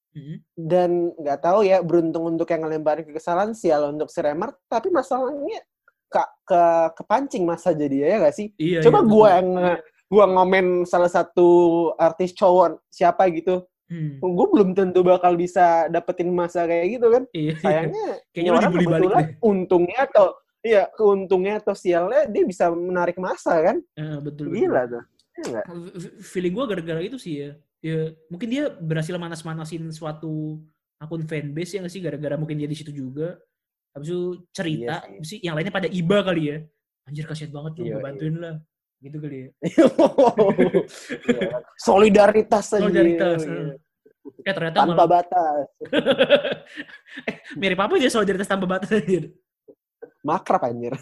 Mhm. 0.09 0.35
dan 0.57 0.89
nggak 1.21 1.37
tahu 1.37 1.61
ya 1.61 1.85
beruntung 1.85 2.25
untuk 2.33 2.49
yang 2.49 2.65
ngelemparin 2.65 3.05
kekesalan 3.05 3.53
sial 3.53 3.93
untuk 3.93 4.09
si 4.09 4.17
Remar 4.17 4.57
tapi 4.65 4.89
masalahnya 4.89 5.61
ke, 6.09 6.19
ke 6.43 6.61
kepancing 6.97 7.45
masa 7.45 7.71
jadi 7.71 7.95
ya 8.03 8.17
gak 8.19 8.35
sih 8.35 8.47
Iya, 8.57 8.81
coba 8.83 8.99
iya, 8.99 9.07
gua 9.07 9.15
betul. 9.23 9.33
yang 9.37 9.47
gua 10.09 10.25
ngomen 10.27 10.65
salah 10.83 11.07
satu 11.07 11.47
artis 11.95 12.33
cowok 12.33 12.81
siapa 12.89 13.29
gitu 13.29 13.63
Hmm. 13.89 14.21
gue 14.21 14.47
belum 14.53 14.77
tentu 14.77 15.01
bakal 15.01 15.33
bisa 15.33 15.89
dapetin 15.89 16.29
masa 16.29 16.69
kayak 16.69 17.01
gitu 17.01 17.09
kan 17.09 17.23
Iya. 17.33 17.53
sayangnya 17.57 18.05
Kayaknya 18.37 18.51
orang 18.53 18.61
balik 18.69 18.85
kebetulan 18.85 19.17
deh. 19.17 19.29
untungnya 19.41 19.99
atau 20.05 20.27
iya 20.61 20.83
keuntungnya 20.93 21.53
atau 21.57 21.73
sialnya 21.73 22.21
dia 22.29 22.43
bisa 22.45 22.69
menarik 22.69 23.17
masa 23.17 23.57
kan 23.57 23.81
Heeh, 23.97 24.17
betul, 24.21 24.53
betul. 24.53 24.61
gila 24.61 24.81
tuh 24.85 25.03
Iya 25.33 25.43
nggak? 25.49 25.65
F- 25.65 25.93
f- 26.05 26.13
Feeling 26.21 26.53
gue 26.53 26.65
gara-gara 26.67 27.01
itu 27.01 27.17
sih 27.17 27.33
ya. 27.41 27.49
Ya, 27.81 27.99
mungkin 28.29 28.47
dia 28.51 28.69
berhasil 28.69 29.15
manas-manasin 29.15 29.89
suatu 29.89 30.61
akun 30.99 31.25
fanbase 31.25 31.73
ya 31.73 31.81
nggak 31.81 31.93
sih 31.95 32.03
gara-gara 32.03 32.35
mungkin 32.35 32.61
dia 32.61 32.67
di 32.67 32.77
situ 32.77 32.93
juga. 32.93 33.41
Habis 33.89 34.07
itu 34.09 34.21
cerita, 34.53 34.95
Iya 34.95 35.01
sih. 35.01 35.13
habis 35.17 35.29
itu 35.33 35.41
yang 35.43 35.55
lainnya 35.57 35.73
pada 35.73 35.89
iba 35.89 36.17
kali 36.21 36.43
ya. 36.45 36.57
Anjir 37.09 37.25
kasihan 37.25 37.49
banget 37.49 37.71
lu, 37.77 37.83
Iya, 37.83 37.93
gue 37.97 38.01
bantuin 38.03 38.35
lah. 38.37 38.55
Gitu 38.99 39.17
kali 39.17 39.37
ya. 39.39 39.47
Iya. 41.29 41.57
solidaritas 41.75 42.65
aja 42.69 42.81
Solidaritas, 42.85 43.39
Iya. 43.43 43.73
Eh 44.45 44.53
ternyata 44.53 44.85
tanpa 44.85 44.93
malah 44.93 45.09
batas 45.09 45.65
eh, 47.29 47.35
mirip 47.57 47.79
apa 47.81 47.97
dia 47.97 48.11
solidaritas 48.13 48.45
tanpa 48.45 48.69
batas 48.69 48.93
anjir. 48.93 49.33
makrab 50.21 50.61
anjir 50.69 50.93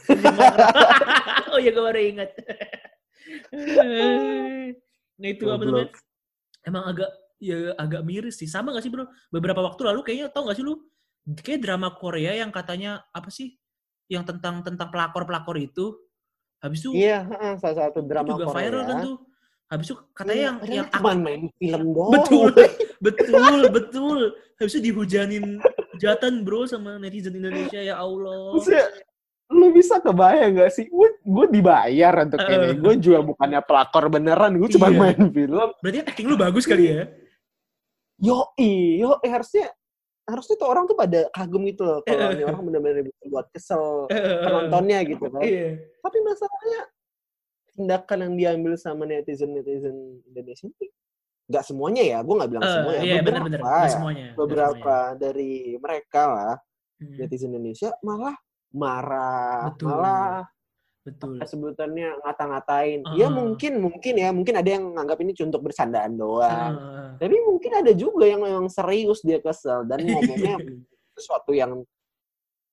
oh 1.52 1.60
iya 1.60 1.74
gue 1.74 1.84
baru 1.84 2.00
ingat. 2.00 2.30
nah 5.18 5.28
itu 5.28 5.44
apa 5.50 5.64
namanya? 5.66 5.90
Emang 6.64 6.84
agak 6.88 7.10
ya 7.42 7.74
agak 7.76 8.02
miris 8.06 8.38
sih. 8.40 8.48
Sama 8.48 8.72
gak 8.72 8.86
sih 8.86 8.92
bro? 8.94 9.10
Beberapa 9.28 9.60
waktu 9.60 9.82
lalu 9.84 10.06
kayaknya 10.06 10.30
tau 10.32 10.48
gak 10.48 10.56
sih 10.56 10.64
lu? 10.64 10.78
Kayak 11.28 11.60
drama 11.68 11.92
Korea 11.92 12.40
yang 12.40 12.52
katanya 12.56 13.04
apa 13.12 13.28
sih? 13.28 13.60
Yang 14.08 14.36
tentang 14.36 14.64
tentang 14.64 14.88
pelakor-pelakor 14.88 15.60
itu. 15.60 16.00
Habis 16.64 16.88
itu 16.88 16.90
iya 16.96 17.28
salah 17.62 17.92
satu 17.92 18.02
drama 18.02 18.34
juga 18.34 18.46
Korea 18.50 18.58
viral 18.72 18.82
kan 18.88 18.98
tuh. 19.04 19.18
Habis 19.68 19.86
itu 19.92 19.96
katanya 20.16 20.38
Iya, 20.40 20.48
yang 20.48 20.58
yang 20.72 20.88
cuma 20.96 21.12
main 21.14 21.44
film 21.60 21.88
doang 21.92 22.12
Betul. 22.16 22.50
betul, 23.06 23.58
betul. 23.68 24.20
Habis 24.58 24.74
itu 24.80 24.82
dihujanin 24.88 25.60
hujatan 25.94 26.34
bro 26.48 26.64
sama 26.64 26.96
netizen 26.96 27.36
Indonesia 27.36 27.78
ya 27.78 28.00
Allah. 28.00 28.56
Maksudnya, 28.56 28.88
lu 29.52 29.68
bisa 29.76 30.00
kebayang 30.00 30.56
gak 30.56 30.72
sih? 30.72 30.88
Gue 30.88 31.20
gue 31.20 31.46
dibayar 31.52 32.24
untuk 32.24 32.40
Eh. 32.42 32.48
ini. 32.48 32.68
Gue 32.80 32.96
juga 32.96 33.20
bukannya 33.22 33.60
pelakor 33.60 34.08
beneran. 34.08 34.56
Gue 34.56 34.72
cuma 34.72 34.88
Iya. 34.88 34.98
main 35.04 35.22
film. 35.36 35.68
Berarti 35.84 36.00
acting 36.08 36.28
lu 36.32 36.40
bagus 36.40 36.64
kali 36.64 36.86
ya? 36.88 37.04
Yo, 38.18 38.50
yo, 38.98 39.20
harusnya 39.22 39.70
harusnya 40.28 40.56
tuh 40.60 40.68
orang 40.68 40.84
tuh 40.86 40.94
pada 40.94 41.20
kagum 41.32 41.64
gitu 41.64 41.82
loh. 41.82 42.00
Kalau 42.04 42.28
Eh. 42.28 42.36
ini 42.36 42.44
orang 42.44 42.62
bener-bener 42.62 43.02
bisa 43.08 43.24
buat 43.26 43.48
kesel 43.50 44.12
penontonnya 44.44 45.00
gitu 45.08 45.26
kan. 45.26 45.40
Iya. 45.42 45.80
Tapi 46.04 46.18
masalahnya 46.20 46.82
tindakan 47.72 48.18
yang 48.20 48.34
diambil 48.36 48.74
sama 48.76 49.06
netizen-netizen 49.06 49.96
Indonesia 50.28 50.68
ini 50.68 50.88
nggak 51.48 51.64
semuanya 51.64 52.04
ya. 52.04 52.18
Gue 52.22 52.36
nggak 52.36 52.52
bilang 52.52 52.64
Eh, 52.64 52.72
semua 52.72 52.92
ya. 52.92 53.00
Iya 53.00 53.14
beberapa 53.16 53.26
benar-benar. 53.26 53.60
ya. 53.60 53.64
Nggak 53.64 53.90
semuanya. 53.90 54.26
Beberapa 54.36 54.96
dari 55.16 55.52
mereka 55.78 56.22
lah 56.28 56.54
semuanya. 56.60 56.66
Hmm, 56.98 57.14
netizen 57.16 57.52
Indonesia 57.54 57.90
malah 58.02 58.36
marah, 58.74 59.72
Betul. 59.72 59.88
malah 59.88 60.44
Betul. 61.08 61.40
sebutannya 61.42 62.20
ngata-ngatain. 62.20 63.00
Ah. 63.08 63.16
Ya 63.16 63.32
mungkin 63.32 63.80
mungkin 63.80 64.14
ya, 64.14 64.30
mungkin 64.30 64.56
ada 64.60 64.68
yang 64.68 64.92
nganggap 64.92 65.18
ini 65.24 65.32
untuk 65.40 65.64
bercandaan 65.64 66.14
doang. 66.14 66.74
Ah, 66.76 67.16
Tapi 67.16 67.36
mungkin 67.42 67.72
ada 67.74 67.92
juga 67.92 68.28
yang 68.28 68.44
yang 68.44 68.68
serius 68.68 69.24
dia 69.24 69.40
kesel 69.40 69.88
dan 69.88 70.04
ngomongnya 70.12 70.60
sesuatu 71.16 71.56
yang 71.56 71.82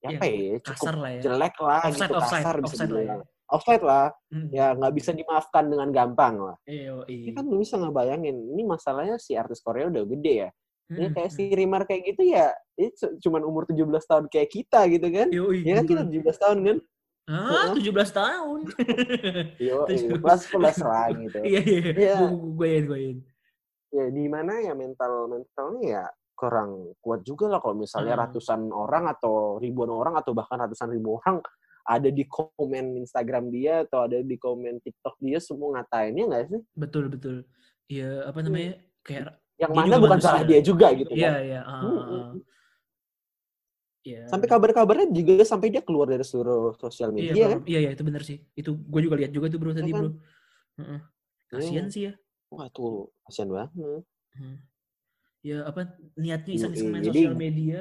Yang 0.02 0.12
apa 0.14 0.24
ya, 0.28 0.36
cukup 0.60 0.76
kasar 0.76 0.94
lah 1.00 1.10
ya. 1.10 1.20
jelek 1.22 1.54
lah 1.56 1.80
Offside, 1.80 1.96
gitu 1.96 2.14
offside, 2.14 2.42
kasar 2.44 2.54
bisa 2.60 2.66
offside 2.76 2.92
lah 2.92 3.02
ya. 3.02 3.16
Offside 3.44 3.84
lah, 3.84 4.06
Hmm. 4.28 4.48
ya 4.50 4.66
nggak 4.74 4.92
bisa 4.92 5.10
dimaafkan 5.12 5.64
dengan 5.64 5.88
gampang 5.88 6.34
lah. 6.42 6.56
Iya, 6.66 6.92
Ini 7.06 7.24
iya. 7.24 7.32
kan 7.32 7.44
lu 7.44 7.56
bisa 7.56 7.78
ngebayangin, 7.78 8.36
ini 8.52 8.62
masalahnya 8.64 9.16
si 9.16 9.32
artis 9.32 9.60
Korea 9.60 9.86
udah 9.86 10.04
gede 10.04 10.34
ya. 10.34 10.50
Ini 10.84 11.06
Hmm, 11.08 11.14
kayak 11.14 11.30
hmm. 11.30 11.36
si 11.38 11.42
Rimar 11.48 11.82
kayak 11.84 12.02
gitu 12.04 12.22
ya, 12.26 12.52
ini 12.74 12.92
cu- 12.92 13.16
cuman 13.16 13.42
umur 13.42 13.64
17 13.64 13.80
tahun 14.04 14.24
kayak 14.28 14.48
kita 14.50 14.80
gitu 14.90 15.06
kan. 15.08 15.28
Yoi, 15.30 15.64
Ya 15.64 15.72
kan 15.74 15.84
kita 15.86 16.02
betul. 16.02 16.20
17 16.20 16.36
tahun 16.36 16.58
kan? 16.60 16.76
Ah, 17.24 17.72
17 17.72 17.88
tahun. 18.10 18.60
Yo, 19.68 19.88
Tujuh- 19.88 20.20
kelas 20.20 20.44
11 20.44 20.76
lah 20.78 21.08
gitu. 21.10 21.38
Iya, 21.40 21.60
iya. 21.62 21.80
Iya. 21.90 22.14
Gue 22.20 22.30
gue 22.52 22.70
gue 22.84 23.00
ya 23.94 24.10
di 24.10 24.26
mana 24.26 24.58
ya 24.58 24.74
mental 24.74 25.30
mentalnya 25.30 25.80
ya 25.80 26.04
kurang 26.34 26.98
kuat 26.98 27.22
juga 27.22 27.46
lah 27.46 27.62
kalau 27.62 27.78
misalnya 27.78 28.18
Hmm. 28.18 28.22
ratusan 28.26 28.60
orang 28.68 29.06
atau 29.06 29.56
ribuan 29.56 29.86
orang 29.86 30.18
atau 30.18 30.34
bahkan 30.34 30.58
ratusan 30.58 30.90
ribu 30.90 31.14
orang 31.16 31.38
ada 31.86 32.10
di 32.10 32.26
komen 32.26 32.98
Instagram 32.98 33.48
dia 33.48 33.86
atau 33.86 34.02
ada 34.02 34.18
di 34.18 34.34
komen 34.34 34.82
TikTok 34.82 35.14
dia 35.22 35.38
semua 35.38 35.78
ngatainnya 35.78 36.26
nggak 36.26 36.44
sih? 36.50 36.60
Betul, 36.74 37.06
betul. 37.06 37.46
Iya, 37.86 38.26
apa 38.26 38.42
namanya? 38.42 38.82
Kayak 39.00 39.38
Yang 39.54 39.72
mana 39.72 39.94
bukan 39.94 40.10
manusia. 40.18 40.26
salah 40.26 40.42
dia 40.42 40.60
juga 40.60 40.86
gitu 40.90 41.10
Iya, 41.14 41.30
kan? 41.30 41.40
iya. 41.40 41.60
ah, 41.62 41.80
Hmm, 41.80 42.30
ah, 44.04 44.08
hmm, 44.10 44.12
ah. 44.12 44.24
Iya. 44.24 44.28
Sampai 44.28 44.46
kabar-kabarnya 44.46 45.06
juga 45.10 45.42
sampai 45.42 45.72
dia 45.72 45.80
keluar 45.80 46.06
dari 46.06 46.20
seluruh 46.22 46.76
sosial 46.76 47.08
Iya, 47.10 47.16
media 47.16 47.44
kan? 47.48 47.58
bro. 47.60 47.68
iya, 47.68 47.78
iya, 47.80 47.90
itu 47.96 48.02
benar 48.04 48.22
sih. 48.22 48.38
Itu 48.52 48.76
gue 48.76 49.00
juga 49.00 49.16
lihat 49.16 49.32
juga 49.32 49.46
tuh 49.48 49.58
bro 49.58 49.72
tadi 49.72 49.90
kan? 49.90 50.00
bro. 50.00 50.10
Heeh. 50.78 51.00
Kasian 51.48 51.86
Iya. 51.88 51.92
sih 51.92 52.02
ya. 52.08 52.12
Wah 52.52 52.68
tuh 52.68 53.08
kasian 53.24 53.48
banget. 53.48 53.70
Hmm. 54.36 54.56
Ya 55.44 55.64
apa 55.64 55.80
niatnya 56.16 56.52
iseng-iseng 56.56 56.88
main 56.92 57.02
Iya, 57.04 57.08
Jadi- 57.12 57.24
sosial 57.24 57.36
media, 57.36 57.80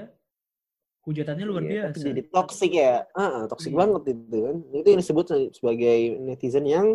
hujatannya 1.04 1.46
luar 1.48 1.64
Iya, 1.64 1.72
biasa. 1.92 2.04
Jadi 2.08 2.22
toxic 2.32 2.72
ya. 2.72 2.94
Ah, 3.16 3.44
toxic 3.52 3.72
Iya. 3.72 3.80
banget 3.84 4.02
itu 4.16 4.38
kan. 4.40 4.56
Itu 4.72 4.88
yang 4.88 5.00
disebut 5.04 5.26
sebagai 5.52 5.98
netizen 6.24 6.66
yang. 6.68 6.88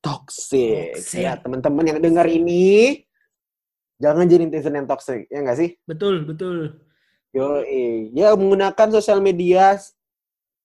Toxic. 0.00 0.96
Ya, 1.12 1.36
teman-teman 1.36 1.84
yang 1.84 2.00
dengar 2.00 2.24
ini 2.24 3.04
jangan 4.00 4.24
jadi 4.24 4.48
netizen 4.48 4.72
yang 4.72 4.88
toxic, 4.88 5.28
ya 5.28 5.44
nggak 5.44 5.58
sih? 5.60 5.76
Betul, 5.84 6.24
betul. 6.24 6.80
Yo, 7.30 7.62
ya 8.10 8.34
menggunakan 8.34 8.88
sosial 8.90 9.22
media 9.22 9.78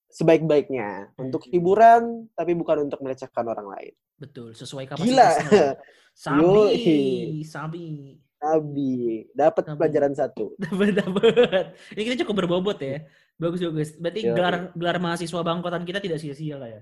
sebaik-baiknya 0.10 1.14
untuk 1.16 1.46
Hmm. 1.46 1.52
hiburan, 1.52 2.02
tapi 2.34 2.56
bukan 2.56 2.90
untuk 2.90 3.04
melecehkan 3.04 3.46
orang 3.46 3.68
lain. 3.70 3.94
Betul, 4.16 4.56
sesuai 4.56 4.88
Gila. 4.88 4.96
kapasitasnya. 4.96 5.70
Sabi, 6.16 6.42
Yoi. 6.42 7.44
sabi. 7.44 7.88
Nabi 8.36 9.26
dapat 9.34 9.74
pelajaran 9.74 10.14
satu. 10.14 10.54
Dapat 10.62 11.02
dapat. 11.02 11.66
Ini 11.98 12.02
kita 12.04 12.16
cukup 12.24 12.46
berbobot 12.46 12.78
ya. 12.78 13.02
Bagus 13.36 13.58
bagus. 13.60 13.90
Berarti 13.98 14.22
Yoi. 14.22 14.36
gelar 14.38 14.56
gelar 14.72 14.98
mahasiswa 15.02 15.42
bangkotan 15.42 15.82
kita 15.82 15.98
tidak 15.98 16.22
sia-sia 16.22 16.56
lah 16.56 16.70
ya. 16.70 16.82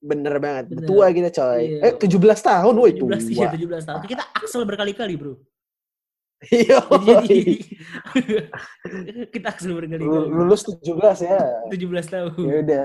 Bener 0.00 0.34
banget. 0.40 0.72
Bener. 0.72 0.88
Tua 0.88 1.12
kita 1.12 1.30
coy. 1.30 1.78
Iya. 1.78 1.78
Eh 1.84 1.92
17 1.94 2.40
tahun 2.42 2.74
woi 2.74 2.90
17 2.96 3.28
iya, 3.30 3.46
tua. 3.54 3.54
17 3.54 3.86
tahun. 3.86 4.00
Kita 4.08 4.24
Axel 4.34 4.62
berkali-kali, 4.64 5.14
Bro. 5.14 5.36
Iya. 6.50 6.78
Jadi 6.82 7.38
kita 9.34 9.46
Axel 9.54 9.78
berkali-kali. 9.78 10.26
Lulus 10.26 10.66
17 10.66 11.22
ya. 11.22 11.40
17 11.70 12.14
tahun. 12.14 12.44
Ya 12.50 12.56
udah. 12.66 12.84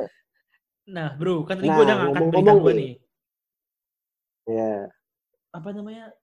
Nah, 0.88 1.08
Bro, 1.18 1.44
kan 1.44 1.58
tadi 1.60 1.68
Nah, 1.68 1.76
gue 1.76 1.84
udah 1.84 1.98
ngangkat 1.98 2.24
berita 2.32 2.52
gue 2.54 2.74
nih. 2.74 2.78
nih. 2.78 2.94
Ya. 4.48 4.76
Apa 5.52 5.70
namanya? 5.74 6.14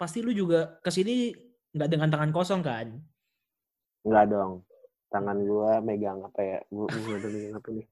Pasti 0.00 0.24
lu 0.24 0.32
juga 0.32 0.80
ke 0.80 0.90
sini 0.90 1.36
nggak 1.76 1.88
dengan 1.92 2.08
tangan 2.08 2.32
kosong 2.32 2.64
kan? 2.64 2.88
Enggak 4.02 4.32
dong. 4.32 4.64
Tangan 5.10 5.38
gua 5.42 5.82
megang 5.82 6.22
apa 6.22 6.40
ya? 6.40 6.58
Gua 6.70 6.86
udah 6.86 7.30
megang 7.34 7.54
apa 7.58 7.68
nih? 7.74 7.86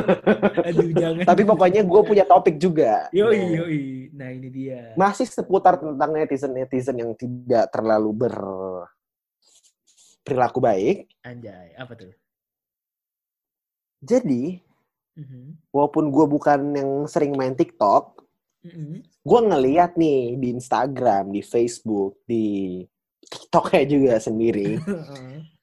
Aduh, 0.72 0.90
jangan. 0.96 1.24
Tapi 1.28 1.42
pokoknya 1.44 1.82
gue 1.84 2.02
punya 2.02 2.24
topik 2.24 2.56
juga. 2.56 3.12
Yoi, 3.12 3.36
Nah, 3.36 3.52
yoi. 3.60 3.82
Nah, 4.16 4.28
ini 4.32 4.48
dia. 4.48 4.96
Masih 4.96 5.28
seputar 5.28 5.76
tentang 5.76 6.10
netizen-netizen 6.16 6.96
yang 6.96 7.12
tidak 7.12 7.68
terlalu 7.68 8.10
ber 8.16 8.34
perilaku 10.24 10.58
baik. 10.58 11.12
Anjay, 11.22 11.76
apa 11.76 11.92
tuh? 11.94 12.10
Jadi, 14.00 14.60
Mhm. 15.16 15.70
walaupun 15.72 16.08
gue 16.08 16.26
bukan 16.28 16.60
yang 16.72 16.90
sering 17.06 17.32
main 17.36 17.52
TikTok, 17.52 18.24
Mhm. 18.64 19.04
gue 19.22 19.40
ngeliat 19.44 19.94
nih 19.94 20.36
di 20.36 20.48
Instagram, 20.52 21.30
di 21.30 21.40
Facebook, 21.40 22.20
di 22.24 22.80
TikToknya 23.22 23.82
juga 23.86 24.14
sendiri, 24.18 24.76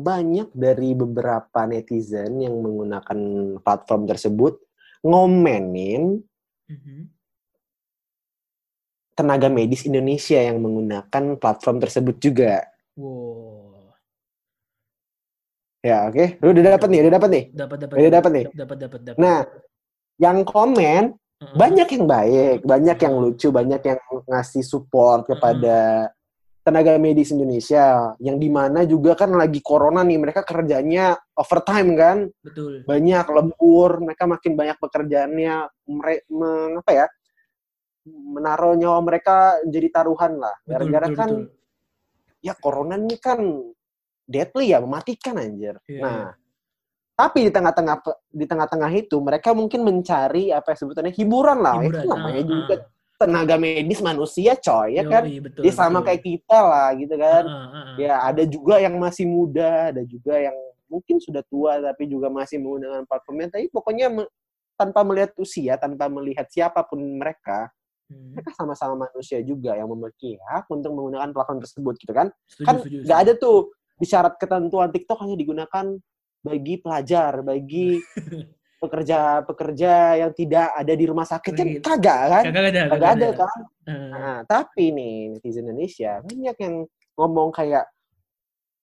Banyak 0.00 0.56
dari 0.56 0.96
beberapa 0.96 1.68
netizen 1.68 2.40
yang 2.40 2.56
menggunakan 2.64 3.18
platform 3.60 4.08
tersebut 4.08 4.56
ngomenin 5.04 6.24
Mhm. 6.70 7.12
tenaga 9.12 9.52
medis 9.52 9.84
Indonesia 9.84 10.40
yang 10.40 10.64
menggunakan 10.64 11.36
platform 11.36 11.76
tersebut 11.76 12.16
juga. 12.16 12.64
Wow. 12.96 13.92
Ya, 15.84 16.08
oke. 16.08 16.40
Lu 16.40 16.56
udah 16.56 16.76
dapat 16.80 16.88
nih, 16.88 17.00
udah 17.04 17.12
dapat 17.20 17.30
nih. 17.32 17.44
Dapat 17.52 17.76
dapat. 17.84 17.94
Udah 18.00 18.10
dapat 18.16 18.30
nih. 18.32 18.44
Dapat 18.52 18.76
dapat 18.80 19.00
dapat. 19.00 19.18
Nah, 19.20 19.38
yang 20.20 20.38
komen 20.44 21.02
Heeh. 21.16 21.56
banyak 21.56 21.88
yang 21.88 22.04
baik, 22.08 22.58
banyak 22.64 22.98
yang 23.00 23.14
lucu, 23.16 23.48
banyak 23.48 23.80
yang 23.84 24.00
ngasih 24.28 24.64
support 24.64 25.24
kepada 25.28 26.08
tenaga 26.60 26.92
medis 27.00 27.32
Indonesia 27.32 28.12
yang 28.20 28.36
di 28.36 28.52
mana 28.52 28.84
juga 28.84 29.16
kan 29.16 29.32
lagi 29.32 29.64
corona 29.64 30.04
nih 30.04 30.20
mereka 30.20 30.44
kerjanya 30.44 31.16
overtime 31.32 31.90
kan 31.96 32.18
Betul. 32.44 32.84
banyak 32.84 33.26
lembur 33.32 34.04
mereka 34.04 34.28
makin 34.28 34.52
banyak 34.54 34.76
pekerjaannya 34.76 35.54
mere- 35.88 36.26
meng- 36.28 36.84
apa 36.84 36.92
ya 36.92 37.06
menaruh 38.10 38.76
nyawa 38.76 39.00
mereka 39.00 39.56
jadi 39.64 39.88
taruhan 39.88 40.36
lah 40.36 40.56
gara-gara 40.68 41.08
kan 41.16 41.30
betul. 41.32 42.44
ya 42.44 42.54
corona 42.56 42.96
ini 43.00 43.16
kan 43.16 43.40
deadly 44.28 44.72
ya 44.72 44.78
mematikan 44.84 45.40
anjir 45.40 45.80
Iya, 45.88 46.00
nah 46.00 46.24
tapi 47.16 47.48
di 47.48 47.52
tengah-tengah 47.52 47.96
di 48.32 48.44
tengah-tengah 48.48 48.90
itu 48.96 49.16
mereka 49.20 49.52
mungkin 49.52 49.84
mencari 49.84 50.48
apa 50.52 50.72
ya 50.72 50.76
sebutannya 50.76 51.12
hiburan 51.12 51.58
lah 51.60 51.76
Hiburan, 51.80 52.00
itu 52.00 52.06
namanya 52.08 52.40
ah, 52.40 52.48
juga 52.48 52.74
ah. 52.76 52.80
Tenaga 53.20 53.60
medis 53.60 54.00
manusia 54.00 54.56
coy 54.56 54.96
ya 54.96 55.04
kan 55.04 55.28
Yoi, 55.28 55.44
betul, 55.44 55.62
dia 55.68 55.72
sama 55.76 56.00
betul. 56.00 56.06
kayak 56.08 56.22
kita 56.24 56.58
lah 56.64 56.88
gitu 56.96 57.14
kan 57.20 57.44
Heeh, 57.44 57.68
heeh. 57.76 57.96
ya 58.08 58.14
ada 58.24 58.42
juga 58.48 58.74
yang 58.80 58.96
masih 58.96 59.28
muda 59.28 59.92
ada 59.92 60.00
juga 60.08 60.40
yang 60.40 60.56
mungkin 60.88 61.20
sudah 61.20 61.44
tua 61.44 61.76
tapi 61.84 62.08
juga 62.08 62.32
masih 62.32 62.56
menggunakan 62.64 63.04
platformnya 63.04 63.52
tapi 63.52 63.68
pokoknya 63.68 64.08
me- 64.08 64.30
tanpa 64.80 65.04
melihat 65.04 65.36
usia 65.36 65.76
tanpa 65.76 66.08
melihat 66.08 66.48
siapa 66.48 66.80
pun 66.88 66.98
mereka 66.98 67.68
Hmm. 68.10 68.34
mereka 68.34 68.50
sama-sama 68.58 69.06
manusia 69.06 69.38
juga 69.38 69.78
yang 69.78 69.86
memiliki 69.86 70.34
hak 70.50 70.66
untuk 70.66 70.90
menggunakan 70.98 71.30
platform 71.30 71.62
tersebut 71.62 71.94
gitu 71.94 72.10
kan 72.10 72.26
Setuju, 72.50 72.66
kan 72.66 72.76
nggak 73.06 73.18
ada 73.22 73.32
tuh 73.38 73.70
di 73.94 74.02
syarat 74.02 74.34
ketentuan 74.34 74.90
TikTok 74.90 75.22
hanya 75.22 75.38
digunakan 75.38 75.94
bagi 76.42 76.74
pelajar 76.82 77.38
bagi 77.46 78.02
pekerja-pekerja 78.80 79.92
yang 80.18 80.32
tidak 80.32 80.72
ada 80.72 80.92
di 80.96 81.04
rumah 81.04 81.28
sakit 81.28 81.52
kan 81.52 81.66
Right. 81.68 81.84
kagak 81.84 82.20
kan 82.26 82.42
Kagak 82.48 82.62
ada, 82.64 82.80
kagak 82.88 83.10
ada 83.12 83.28
kan 83.36 83.50
Heeh. 83.84 84.10
Nah, 84.10 84.38
tapi 84.48 84.84
nih 84.90 85.14
netizen 85.36 85.68
Indonesia 85.68 86.24
banyak 86.24 86.56
yang 86.56 86.74
ngomong 87.14 87.52
kayak 87.52 87.84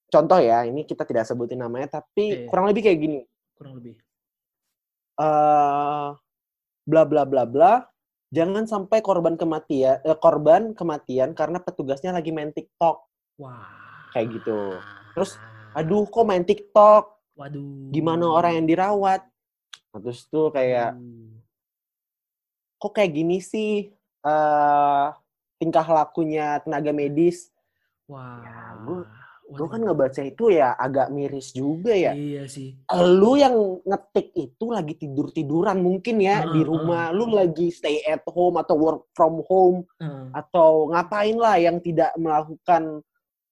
contoh 0.08 0.38
ya, 0.38 0.62
ini 0.64 0.86
kita 0.86 1.02
tidak 1.02 1.26
sebutin 1.26 1.58
namanya 1.58 2.00
tapi 2.00 2.46
Iya. 2.46 2.48
kurang 2.48 2.70
lebih 2.70 2.86
kayak 2.86 2.98
gini. 2.98 3.20
kurang 3.58 3.74
lebih. 3.82 3.98
eh 5.18 6.08
bla 6.86 7.02
bla 7.02 7.26
bla 7.26 7.42
bla, 7.42 7.72
jangan 8.30 8.64
sampai 8.64 9.02
korban 9.02 9.34
kematian 9.34 9.98
eh, 10.00 10.14
korban 10.14 10.72
kematian 10.78 11.34
karena 11.34 11.58
petugasnya 11.58 12.14
lagi 12.14 12.30
main 12.30 12.54
TikTok. 12.54 13.02
Wah. 13.42 13.66
Kayak 14.14 14.40
gitu. 14.40 14.78
Terus, 15.18 15.34
Aduh, 15.76 16.06
kok 16.08 16.24
main 16.24 16.42
TikTok? 16.42 17.36
Waduh. 17.36 17.92
Gimana 17.92 18.24
orang 18.24 18.62
yang 18.62 18.66
dirawat? 18.66 19.20
Terus 19.88 20.18
tuh 20.26 20.48
kayak 20.48 20.94
Aduh. 20.94 21.38
kok 22.78 22.92
kayak 22.92 23.12
gini 23.12 23.38
sih 23.38 23.90
eh 24.20 25.06
tingkah 25.58 25.84
lakunya 25.84 26.62
tenaga 26.62 26.92
medis? 26.92 27.50
Wah. 28.06 28.40
Ya, 28.40 28.58
gua- 28.80 29.08
Gue 29.48 29.64
Waduh. 29.64 29.70
kan 29.72 29.80
ngebaca 29.80 30.22
itu 30.22 30.44
ya 30.52 30.76
agak 30.76 31.08
miris 31.08 31.56
juga 31.56 31.96
ya. 31.96 32.12
Iya 32.12 32.44
sih. 32.44 32.76
lu 32.92 33.32
yang 33.34 33.80
ngetik 33.80 34.32
itu 34.32 34.64
lagi 34.68 34.92
tidur 34.92 35.28
tiduran 35.28 35.80
mungkin 35.80 36.20
ya 36.20 36.44
Heeh, 36.44 36.52
di 36.52 36.60
rumah 36.64 37.08
lu 37.12 37.28
lagi 37.28 37.68
stay 37.68 38.04
at 38.04 38.20
home 38.28 38.60
atau 38.60 38.76
work 38.76 39.02
from 39.12 39.40
home 39.44 39.88
Heeh, 39.96 40.28
atau 40.32 40.88
ngapain 40.88 41.32
lah 41.32 41.56
yang 41.56 41.80
tidak 41.80 42.12
melakukan 42.16 43.00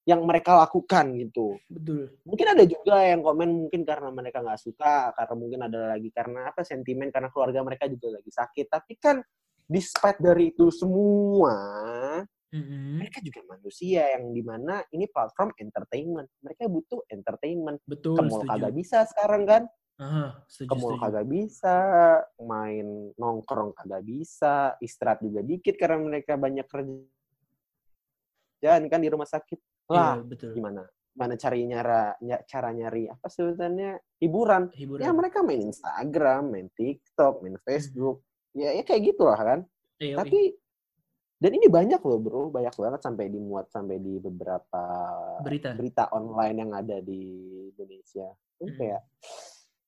yang 0.06 0.22
mereka 0.22 0.54
lakukan 0.54 1.18
gitu 1.18 1.58
betul. 1.66 2.14
mungkin 2.22 2.46
ada 2.54 2.62
juga 2.62 3.02
yang 3.02 3.26
komen 3.26 3.66
mungkin 3.66 3.82
karena 3.82 4.08
mereka 4.14 4.38
nggak 4.40 4.62
suka 4.62 5.10
karena 5.18 5.34
mungkin 5.34 5.60
ada 5.66 5.98
lagi 5.98 6.14
karena 6.14 6.54
apa 6.54 6.62
sentimen 6.62 7.10
karena 7.10 7.28
keluarga 7.34 7.66
mereka 7.66 7.90
juga 7.90 8.22
lagi 8.22 8.30
sakit 8.30 8.70
tapi 8.70 8.94
kan 9.02 9.18
despite 9.66 10.22
dari 10.22 10.54
itu 10.54 10.70
semua 10.70 11.58
Mm-mm. 12.54 13.02
mereka 13.02 13.18
juga 13.18 13.42
manusia 13.50 14.14
yang 14.14 14.30
di 14.30 14.46
mana 14.46 14.78
ini 14.94 15.10
platform 15.10 15.50
entertainment 15.58 16.30
mereka 16.38 16.70
butuh 16.70 17.02
entertainment 17.10 17.82
Betul, 17.82 18.14
ke 18.14 18.22
mall 18.22 18.46
setuju. 18.46 18.50
kagak 18.54 18.72
bisa 18.78 19.02
sekarang 19.10 19.42
kan 19.42 19.66
Aha, 19.96 20.44
setuju, 20.44 20.68
ke 20.68 20.74
mall 20.76 20.92
setuju. 20.94 21.04
kagak 21.08 21.26
bisa, 21.26 21.76
main 22.36 23.16
nongkrong 23.16 23.72
kagak 23.72 24.04
bisa, 24.04 24.76
istirahat 24.84 25.24
juga 25.24 25.40
dikit 25.40 25.72
karena 25.80 26.04
mereka 26.04 26.36
banyak 26.36 26.68
kerjaan 26.68 27.08
kan 28.92 29.00
di 29.00 29.08
rumah 29.08 29.24
sakit. 29.24 29.56
Lah, 29.86 30.18
Iya, 30.18 30.26
betul. 30.26 30.50
gimana? 30.52 30.82
Mana 31.16 31.34
cari 31.34 31.64
nyara, 31.64 32.12
ny- 32.20 32.44
cara 32.44 32.68
nyari 32.70 33.08
apa 33.08 33.26
sebutannya 33.26 33.96
hiburan? 34.20 34.68
Hiburan. 34.70 35.00
Ya 35.00 35.10
mereka 35.10 35.40
main 35.40 35.64
Instagram, 35.64 36.42
main 36.50 36.68
TikTok, 36.70 37.40
main 37.40 37.56
Facebook. 37.62 38.20
Ya, 38.52 38.72
ya 38.72 38.82
kayak 38.82 39.14
gitulah 39.14 39.36
kan. 39.36 39.60
Iya, 39.96 40.20
Tapi 40.20 40.52
dan 41.36 41.52
ini 41.52 41.68
banyak 41.68 42.00
loh 42.00 42.16
bro, 42.16 42.42
banyak 42.48 42.72
banget 42.72 43.00
sampai 43.00 43.28
dimuat 43.28 43.68
sampai 43.68 43.96
di 43.96 44.16
beberapa 44.16 44.82
berita. 45.40 45.76
berita 45.76 46.08
online 46.10 46.56
yang 46.58 46.72
ada 46.72 46.96
di 46.98 47.20
Indonesia. 47.72 48.28
Hmm. 48.56 48.72
kayak 48.72 49.02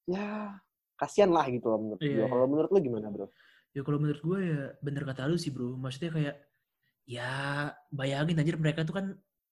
ya 0.05 0.53
kasihan 0.93 1.33
lah 1.33 1.49
gitu 1.49 1.73
loh 1.73 1.81
menurut 1.81 2.01
Iya, 2.01 2.09
gue. 2.11 2.21
iya. 2.21 2.27
Kalau 2.29 2.47
menurut 2.47 2.69
lu 2.69 2.79
gimana 2.81 3.09
bro? 3.09 3.27
Ya 3.73 3.81
kalau 3.81 3.97
menurut 3.97 4.21
gue 4.21 4.39
ya 4.45 4.61
bener 4.79 5.03
kata 5.05 5.25
lu 5.25 5.37
sih 5.37 5.49
bro. 5.49 5.73
Maksudnya 5.75 6.13
kayak 6.13 6.37
ya 7.09 7.31
bayangin 7.89 8.37
anjir 8.37 8.57
mereka 8.57 8.85
tuh 8.85 8.93
kan 8.93 9.07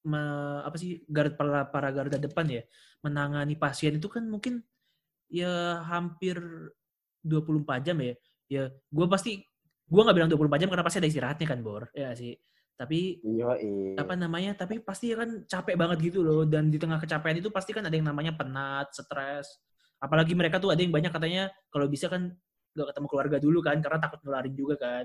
me- 0.07 0.63
apa 0.63 0.77
sih 0.79 1.03
garda 1.11 1.35
para, 1.35 1.61
para 1.67 1.89
garda 1.91 2.17
depan 2.17 2.47
ya 2.47 2.63
menangani 3.03 3.59
pasien 3.59 3.99
itu 3.99 4.07
kan 4.07 4.23
mungkin 4.27 4.63
ya 5.27 5.83
hampir 5.83 6.39
24 7.27 7.83
jam 7.83 7.99
ya. 7.99 8.15
Ya 8.47 8.65
gue 8.71 9.07
pasti 9.11 9.43
gue 9.87 10.01
nggak 10.03 10.17
bilang 10.17 10.31
24 10.31 10.63
jam 10.63 10.71
karena 10.71 10.87
pasti 10.87 10.99
ada 11.03 11.11
istirahatnya 11.11 11.47
kan 11.47 11.61
bor. 11.61 11.91
Ya 11.91 12.15
sih. 12.15 12.39
Tapi 12.77 13.25
iya. 13.25 13.97
apa 13.97 14.15
namanya 14.15 14.53
tapi 14.53 14.79
pasti 14.85 15.11
kan 15.17 15.49
capek 15.49 15.75
banget 15.81 16.13
gitu 16.13 16.21
loh 16.21 16.45
dan 16.45 16.69
di 16.69 16.77
tengah 16.77 17.01
kecapean 17.01 17.41
itu 17.41 17.49
pasti 17.49 17.73
kan 17.73 17.89
ada 17.89 17.97
yang 17.97 18.05
namanya 18.05 18.37
penat 18.37 18.93
stres 18.93 19.49
apalagi 19.97 20.37
mereka 20.37 20.61
tuh 20.61 20.73
ada 20.73 20.85
yang 20.85 20.93
banyak 20.93 21.09
katanya 21.09 21.49
kalau 21.73 21.89
bisa 21.89 22.13
kan 22.13 22.37
gak 22.77 22.93
ketemu 22.93 23.07
keluarga 23.09 23.37
dulu 23.41 23.59
kan 23.65 23.81
karena 23.81 23.97
takut 23.97 24.21
nularin 24.21 24.53
juga 24.53 24.77
kan 24.77 25.05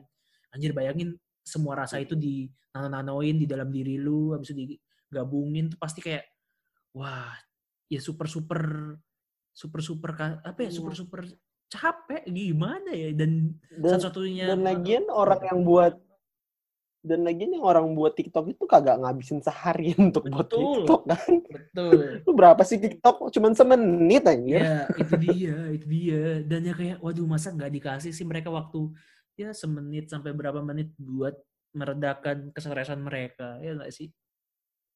anjir 0.52 0.76
bayangin 0.76 1.16
semua 1.40 1.80
rasa 1.80 2.04
itu 2.04 2.14
di 2.14 2.52
nano-nanoin 2.76 3.40
di 3.40 3.48
dalam 3.48 3.72
diri 3.72 3.96
lu 3.96 4.36
habis 4.36 4.52
itu 4.52 4.76
digabungin 5.12 5.68
tuh 5.68 5.76
pasti 5.76 6.00
kayak 6.00 6.24
wah 6.96 7.36
ya 7.92 8.00
super 8.00 8.26
super 8.26 8.96
super 9.52 9.82
super 9.84 10.12
apa 10.16 10.56
ya 10.64 10.72
Iya. 10.72 10.76
super 10.80 10.96
super 10.96 11.22
capek 11.68 12.24
gimana 12.28 12.92
ya 12.92 13.12
dan, 13.12 13.56
Dan, 13.68 14.00
satu-satunya 14.00 14.48
dan 14.48 14.60
lagian 14.64 15.04
orang 15.08 15.44
yang 15.44 15.60
buat 15.62 16.00
dan 17.02 17.26
lagian 17.26 17.58
yang 17.58 17.66
orang 17.66 17.98
buat 17.98 18.14
TikTok 18.14 18.54
itu 18.54 18.64
kagak 18.64 19.02
ngabisin 19.02 19.42
sehari 19.42 19.92
untuk 19.98 20.30
buat 20.30 20.48
Betul. 20.48 20.86
TikTok 20.86 21.02
kan. 21.10 21.32
betul 21.50 22.00
Lu 22.28 22.32
berapa 22.32 22.62
sih 22.62 22.78
TikTok? 22.78 23.28
Cuman 23.34 23.52
semenit 23.52 24.24
anjir. 24.24 24.62
ya 24.62 24.86
itu 24.94 25.14
dia 25.18 25.58
itu 25.74 25.86
dia 25.90 26.24
dan 26.46 26.62
ya 26.62 26.72
kayak 26.72 26.98
waduh 27.02 27.26
masa 27.26 27.50
nggak 27.52 27.74
dikasih 27.74 28.14
sih 28.14 28.24
mereka 28.24 28.54
waktu 28.54 28.94
ya 29.34 29.50
semenit 29.52 30.08
sampai 30.08 30.32
berapa 30.32 30.62
menit 30.62 30.94
buat 30.96 31.34
meredakan 31.74 32.52
kesetresan 32.54 33.00
mereka 33.02 33.58
ya 33.60 33.74
nggak 33.74 33.90
sih 33.90 34.12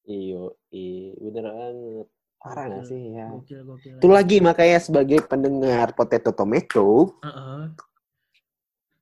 Iyo, 0.06 0.54
iya, 0.70 1.18
bener 1.18 1.44
banget. 1.50 2.06
Parah 2.38 2.64
gak 2.70 2.84
sih 2.86 3.00
ya? 3.10 3.26
gokil 3.34 3.60
gokil 3.66 3.94
Itu 3.98 4.06
lagi 4.06 4.38
makanya 4.38 4.78
sebagai 4.78 5.18
pendengar 5.26 5.90
Potato 5.98 6.30
Tomato, 6.30 7.18
Heeh. 7.26 7.74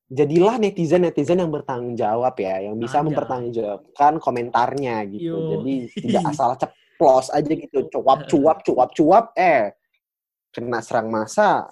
jadilah 0.09 0.57
netizen-netizen 0.57 1.45
yang 1.45 1.53
bertanggung 1.53 1.93
jawab 1.93 2.33
ya, 2.41 2.65
yang 2.65 2.73
bisa 2.81 3.01
Anjay. 3.01 3.05
mempertanggungjawabkan 3.13 4.13
komentarnya 4.17 4.97
gitu. 5.13 5.37
Yo. 5.37 5.49
Jadi 5.53 5.73
tidak 5.93 6.23
asal 6.33 6.57
ceplos 6.57 7.27
aja 7.29 7.53
gitu, 7.53 7.79
cuap 7.93 8.25
cuap 8.25 8.57
cuap 8.65 8.89
cuap, 8.97 9.25
eh 9.37 9.77
kena 10.49 10.81
serang 10.81 11.13
masa 11.13 11.69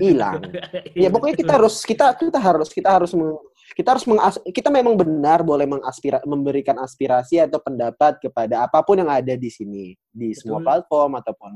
hilang. 0.00 0.48
Iya, 0.96 1.04
ya 1.04 1.08
pokoknya 1.12 1.36
kita 1.36 1.44
betul. 1.44 1.56
harus 1.60 1.74
kita 1.84 2.06
kita 2.16 2.38
harus 2.40 2.68
kita 2.72 2.88
harus 2.88 3.12
kita 3.70 3.94
harus 3.94 4.04
mengas- 4.04 4.42
kita 4.50 4.68
memang 4.68 4.94
benar 4.94 5.40
boleh 5.40 5.64
mengaspira, 5.64 6.18
memberikan 6.26 6.76
aspirasi 6.78 7.38
atau 7.38 7.58
pendapat 7.58 8.18
kepada 8.18 8.66
apa 8.66 8.82
pun 8.82 8.98
yang 8.98 9.10
ada 9.10 9.34
di 9.34 9.46
sini 9.46 9.94
di 10.10 10.34
semua 10.34 10.58
Betul. 10.58 10.66
platform 10.66 11.12
ataupun 11.18 11.52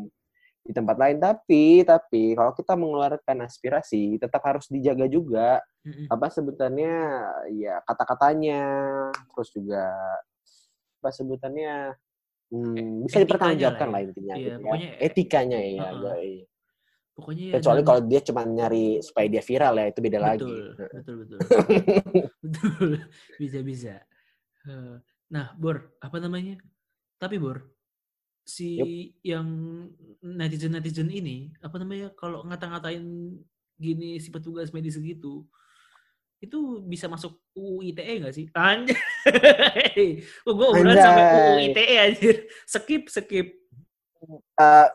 di 0.64 0.72
tempat 0.72 0.96
lain 0.96 1.20
tapi 1.20 1.84
tapi 1.84 2.32
kalau 2.32 2.56
kita 2.56 2.72
mengeluarkan 2.72 3.36
aspirasi 3.44 4.16
tetap 4.16 4.40
harus 4.40 4.64
dijaga 4.64 5.04
juga 5.04 5.60
Mm-mm. 5.84 6.08
apa 6.08 6.32
sebutannya 6.32 6.94
ya 7.52 7.84
kata-katanya 7.84 8.62
terus 9.28 9.52
juga 9.52 9.84
apa 10.98 11.08
sebutannya 11.12 11.92
hmm, 12.48 13.04
bisa 13.04 13.20
Etikanya 13.20 13.24
dipertanggungjawabkan 13.28 13.88
lah 13.88 13.92
lah 13.92 14.00
ya. 14.00 14.06
intinya 14.08 14.34
Iya, 14.34 14.40
gitu 14.40 14.48
ya. 14.48 14.64
pokoknya 14.64 14.88
e- 14.88 15.00
etikanya 15.04 15.58
ya 15.60 15.84
Heeh. 15.84 16.32
Pokoknya 17.14 17.44
ya 17.54 17.54
kecuali 17.62 17.80
kalau 17.86 18.00
dia 18.04 18.20
cuma 18.26 18.42
nyari 18.42 18.98
supaya 19.00 19.26
dia 19.30 19.42
viral 19.42 19.74
ya 19.78 19.86
itu 19.90 20.00
beda 20.02 20.18
lagi 20.18 20.42
betul 20.44 20.82
betul 20.98 21.14
betul 21.22 21.38
betul 22.44 22.88
bisa 23.38 23.58
bisa 23.62 23.94
Eh, 24.64 24.96
nah 25.28 25.52
bor 25.60 25.92
apa 26.00 26.16
namanya 26.16 26.56
tapi 27.20 27.36
bor 27.36 27.68
si 28.48 28.80
yang 29.20 29.44
netizen 30.24 30.72
netizen 30.72 31.12
ini 31.12 31.52
apa 31.60 31.76
namanya 31.76 32.08
kalau 32.16 32.40
ngata-ngatain 32.48 33.04
gini 33.76 34.16
si 34.20 34.32
petugas 34.32 34.72
medis 34.72 34.96
segitu 34.96 35.44
itu 36.40 36.80
bisa 36.84 37.08
masuk 37.08 37.40
UU 37.56 37.80
ITE 37.92 38.20
nggak 38.20 38.36
sih? 38.36 38.46
Anjay. 38.52 40.20
Oh, 40.44 40.52
gue 40.52 40.66
udah 40.76 40.92
sampai 40.92 41.24
UU. 41.24 41.52
ITE 41.72 41.94
anjir. 41.96 42.36
Skip, 42.68 43.08
skip. 43.08 43.63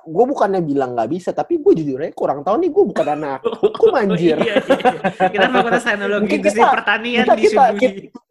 Gue 0.02 0.26
bukannya 0.30 0.62
bilang 0.62 0.94
nggak 0.94 1.10
bisa 1.10 1.30
tapi 1.32 1.58
gue 1.58 1.74
jujur 1.76 2.00
aja 2.00 2.12
kurang 2.12 2.42
tahu 2.42 2.56
nih 2.58 2.70
gue 2.70 2.84
bukan 2.88 3.08
anak 3.14 3.40
hukum 3.60 3.92
anjir 3.94 4.36
Oh, 4.36 4.44
iya, 4.44 4.56
iya. 4.58 5.30
Kita 5.30 5.48
fakultas 5.48 5.84
teknologi 5.84 6.28
industri 6.32 6.64
pertanian 6.64 7.24
kita- 7.24 7.36
di 7.36 7.42
kita- 7.44 7.74
kita- 7.76 8.28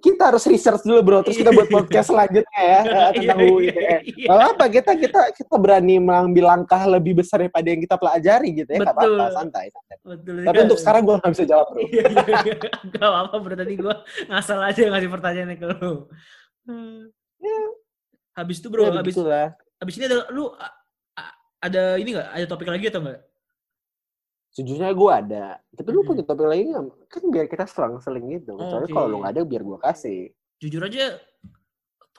kita 0.00 0.32
harus 0.32 0.48
research 0.48 0.80
dulu 0.80 1.00
bro 1.04 1.18
terus 1.20 1.36
kita 1.36 1.52
buat 1.52 1.68
podcast 1.68 2.08
selanjutnya 2.08 2.56
ya 2.56 2.80
eh, 2.80 3.10
tentang 3.20 3.36
Iya, 3.36 3.52
UU 3.52 3.56
iya, 3.60 3.96
iya. 4.00 4.28
Apa 4.32 4.64
kita 4.72 4.96
kita 4.96 5.20
kita 5.36 5.54
berani 5.60 6.00
mengambil 6.00 6.48
langkah 6.48 6.88
lebih 6.88 7.20
besar 7.20 7.44
daripada 7.44 7.68
yang 7.68 7.84
kita 7.84 8.00
pelajari 8.00 8.48
gitu 8.64 8.70
ya 8.72 8.80
nggak 8.80 8.96
apa-apa 8.96 9.28
santai, 9.28 9.66
santai. 9.68 9.96
Betul 10.00 10.34
tapi 10.40 10.58
untuk 10.64 10.78
sekarang 10.80 11.02
gue 11.04 11.14
nggak 11.20 11.32
bisa 11.36 11.44
jawab 11.44 11.66
bro 11.68 11.80
Iya, 11.84 12.04
iya, 12.08 12.36
iya. 12.48 12.54
Gak 12.88 13.08
apa-apa 13.12 13.36
bro, 13.44 13.54
tadi 13.60 13.72
gue 13.76 13.94
ngasal 14.24 14.60
aja 14.64 14.80
ngasih 14.88 15.10
pertanyaannya 15.12 15.56
ke 15.60 15.66
lu. 15.68 15.92
Hmm. 16.64 17.00
Habis 18.32 18.56
itu 18.56 18.68
bro, 18.72 18.88
ya 18.88 18.96
habis, 18.96 19.12
habis 19.80 19.96
ini 19.96 20.04
ada 20.06 20.28
lu 20.30 20.52
ada 21.60 21.82
ini 21.96 22.16
gak? 22.16 22.28
Ada 22.36 22.46
topik 22.46 22.68
lagi 22.68 22.88
atau 22.88 23.02
enggak? 23.02 23.20
sejujurnya 24.50 24.90
gue 24.98 25.10
ada 25.14 25.62
tapi 25.78 25.94
lu 25.94 26.02
punya 26.02 26.26
topik 26.26 26.42
lagi 26.42 26.74
nggak 26.74 27.06
kan 27.06 27.22
biar 27.30 27.46
kita 27.46 27.70
selang-seling 27.70 28.34
gitu 28.34 28.58
kecuali 28.58 28.90
Oke. 28.90 28.94
kalau 28.98 29.06
lu 29.06 29.16
nggak 29.22 29.38
ada 29.38 29.42
biar 29.46 29.62
gue 29.62 29.78
kasih 29.78 30.34
Jujur 30.60 30.84
aja 30.84 31.16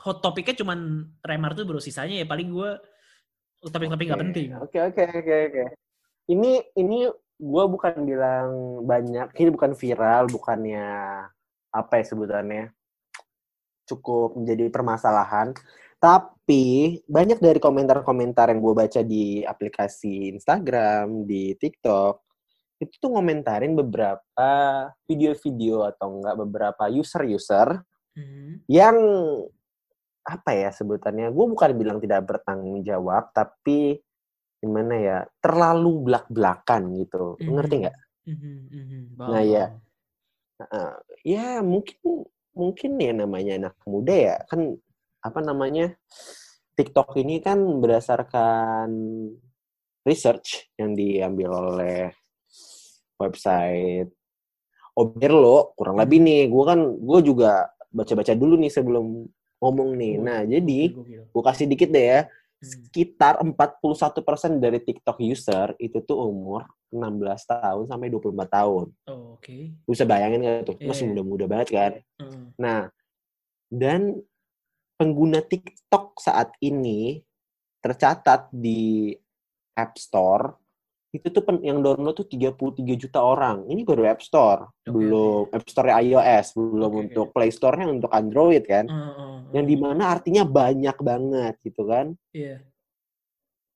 hot 0.01 0.17
topiknya 0.25 0.57
cuman 0.57 1.05
Remar 1.21 1.53
tuh 1.53 1.69
bro, 1.69 1.77
sisanya 1.77 2.17
ya 2.17 2.25
paling 2.25 2.49
gue 2.49 2.69
topik-topik 3.61 4.09
gak 4.09 4.17
Oke. 4.17 4.25
penting. 4.25 4.47
Oke 4.57 4.77
oke 4.81 5.03
oke 5.21 5.35
oke. 5.53 5.63
Ini 6.25 6.51
ini 6.73 7.05
gue 7.41 7.65
bukan 7.69 7.93
bilang 8.05 8.81
banyak, 8.85 9.29
ini 9.37 9.49
bukan 9.53 9.77
viral, 9.77 10.25
bukannya 10.29 10.85
apa 11.69 11.93
ya 12.01 12.03
sebutannya 12.09 12.73
cukup 13.85 14.41
menjadi 14.41 14.73
permasalahan. 14.73 15.53
Tapi 16.01 16.97
banyak 17.05 17.37
dari 17.37 17.61
komentar-komentar 17.61 18.49
yang 18.49 18.59
gue 18.59 18.73
baca 18.73 19.01
di 19.05 19.45
aplikasi 19.45 20.33
Instagram, 20.33 21.29
di 21.29 21.53
TikTok, 21.53 22.25
itu 22.81 22.93
tuh 22.97 23.13
ngomentarin 23.13 23.77
beberapa 23.77 24.49
video-video 25.05 25.85
atau 25.85 26.17
enggak 26.17 26.35
beberapa 26.41 26.83
user-user 26.89 27.85
Hmm. 28.11 28.59
yang 28.67 28.97
apa 30.27 30.51
ya 30.51 30.67
sebutannya 30.75 31.31
gue 31.31 31.45
bukan 31.47 31.71
bilang 31.79 31.97
tidak 32.03 32.27
bertanggung 32.27 32.83
jawab 32.83 33.31
tapi 33.31 34.03
gimana 34.59 34.93
ya 34.99 35.17
terlalu 35.39 36.11
belak 36.11 36.27
belakan 36.27 36.91
gitu 36.99 37.39
Lu 37.39 37.55
ngerti 37.55 37.87
nggak 37.87 37.97
Mhm, 38.21 38.53
mhm. 38.69 39.01
Nah, 39.17 39.41
iya. 39.41 39.65
Heeh. 40.59 40.91
ya 41.23 41.63
mungkin 41.63 41.97
mungkin 42.51 42.91
ya 42.99 43.11
namanya 43.15 43.53
anak 43.63 43.75
muda 43.87 44.11
ya 44.13 44.35
kan 44.45 44.75
apa 45.21 45.39
namanya 45.39 45.93
TikTok 46.73 47.13
ini 47.21 47.39
kan 47.39 47.61
berdasarkan 47.81 48.89
research 50.01 50.73
yang 50.75 50.97
diambil 50.97 51.49
oleh 51.53 52.09
website 53.21 54.09
Oberlo 54.97 55.71
kurang 55.77 56.01
lebih 56.01 56.19
nih 56.19 56.49
gue 56.51 56.63
kan 56.67 56.79
gue 56.99 57.19
juga 57.23 57.69
baca-baca 57.93 58.33
dulu 58.35 58.59
nih 58.59 58.71
sebelum 58.71 59.23
ngomong 59.61 59.89
nih 59.95 60.13
nah 60.19 60.41
jadi 60.43 60.81
gue 61.31 61.43
kasih 61.45 61.69
dikit 61.69 61.89
deh 61.93 62.07
ya 62.07 62.21
Hmm. 62.61 62.69
sekitar 62.77 63.41
41% 63.41 64.61
dari 64.61 64.77
TikTok 64.77 65.17
user 65.25 65.73
itu 65.81 65.97
tuh 66.05 66.29
umur 66.29 66.69
16 66.93 67.49
tahun 67.49 67.89
sampai 67.89 68.13
24 68.13 68.53
tahun. 68.53 68.85
Oh, 69.09 69.33
Oke. 69.33 69.73
Lu 69.81 69.97
bisa 69.97 70.05
bayangin 70.05 70.45
nggak 70.45 70.69
tuh? 70.69 70.77
Masih 70.85 71.09
Iya. 71.09 71.09
muda-muda 71.09 71.45
banget 71.49 71.67
kan? 71.73 71.91
Heeh. 72.21 72.43
Nah, 72.61 72.93
dan 73.73 74.21
pengguna 75.01 75.41
TikTok 75.41 76.21
saat 76.21 76.53
ini 76.61 77.17
tercatat 77.81 78.53
di 78.53 79.09
App 79.73 79.97
Store 79.97 80.61
itu 81.09 81.27
tuh 81.33 81.41
pen- 81.41 81.65
yang 81.65 81.81
download 81.81 82.13
tuh 82.21 82.29
33 82.29 82.93
juta 82.95 83.19
orang. 83.19 83.65
Ini 83.67 83.81
baru 83.83 84.05
App 84.07 84.21
Store, 84.21 84.69
Oke, 84.69 84.93
belum 84.93 85.49
App 85.51 85.65
Store 85.65 85.89
iOS, 85.99 86.53
belum 86.55 86.91
oke. 86.93 87.01
untuk 87.09 87.25
Play 87.33 87.51
Store-nya 87.51 87.89
untuk 87.89 88.13
Android 88.13 88.63
kan. 88.63 88.85
Heeh, 88.87 89.11
heeh, 89.17 89.51
Yang 89.51 89.65
di 89.67 89.75
mana 89.81 90.03
artinya 90.13 90.43
banyak 90.47 90.97
banget 91.01 91.53
gitu 91.65 91.83
kan. 91.89 92.13
Iya, 92.31 92.61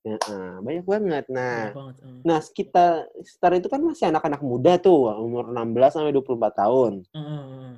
Ya, 0.05 0.21
eh, 0.21 0.55
banyak 0.61 0.85
banget. 0.85 1.25
Nah, 1.33 1.73
banyak 1.73 1.77
banget. 1.81 1.95
heeh. 2.05 2.19
Nah, 2.23 2.39
kita 2.53 2.85
sekitar 3.25 3.51
itu 3.57 3.67
kan 3.67 3.81
masih 3.81 4.05
anak-anak 4.13 4.41
muda 4.45 4.77
tuh, 4.77 5.09
umur 5.17 5.49
16 5.49 5.91
sampai 5.97 6.13
24 6.13 6.53
tahun. 6.61 6.93
Heeh, 7.09 7.41
heeh. 7.51 7.73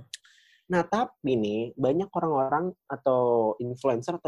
Nah, 0.68 0.84
tapi 0.84 1.40
nih 1.40 1.72
banyak 1.80 2.12
orang-orang 2.12 2.76
atau 2.92 3.56
influencer 3.64 4.20
atau 4.20 4.28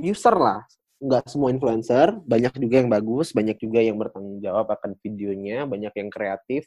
user 0.00 0.34
lah, 0.36 0.64
nggak 1.04 1.28
semua 1.28 1.52
influencer, 1.52 2.16
banyak 2.24 2.56
juga 2.56 2.80
yang 2.80 2.88
bagus, 2.88 3.36
banyak 3.36 3.56
juga 3.60 3.84
yang 3.84 4.00
bertanggung 4.00 4.40
jawab 4.40 4.72
akan 4.72 4.96
videonya, 5.04 5.68
banyak 5.68 5.92
yang 5.92 6.08
kreatif. 6.08 6.64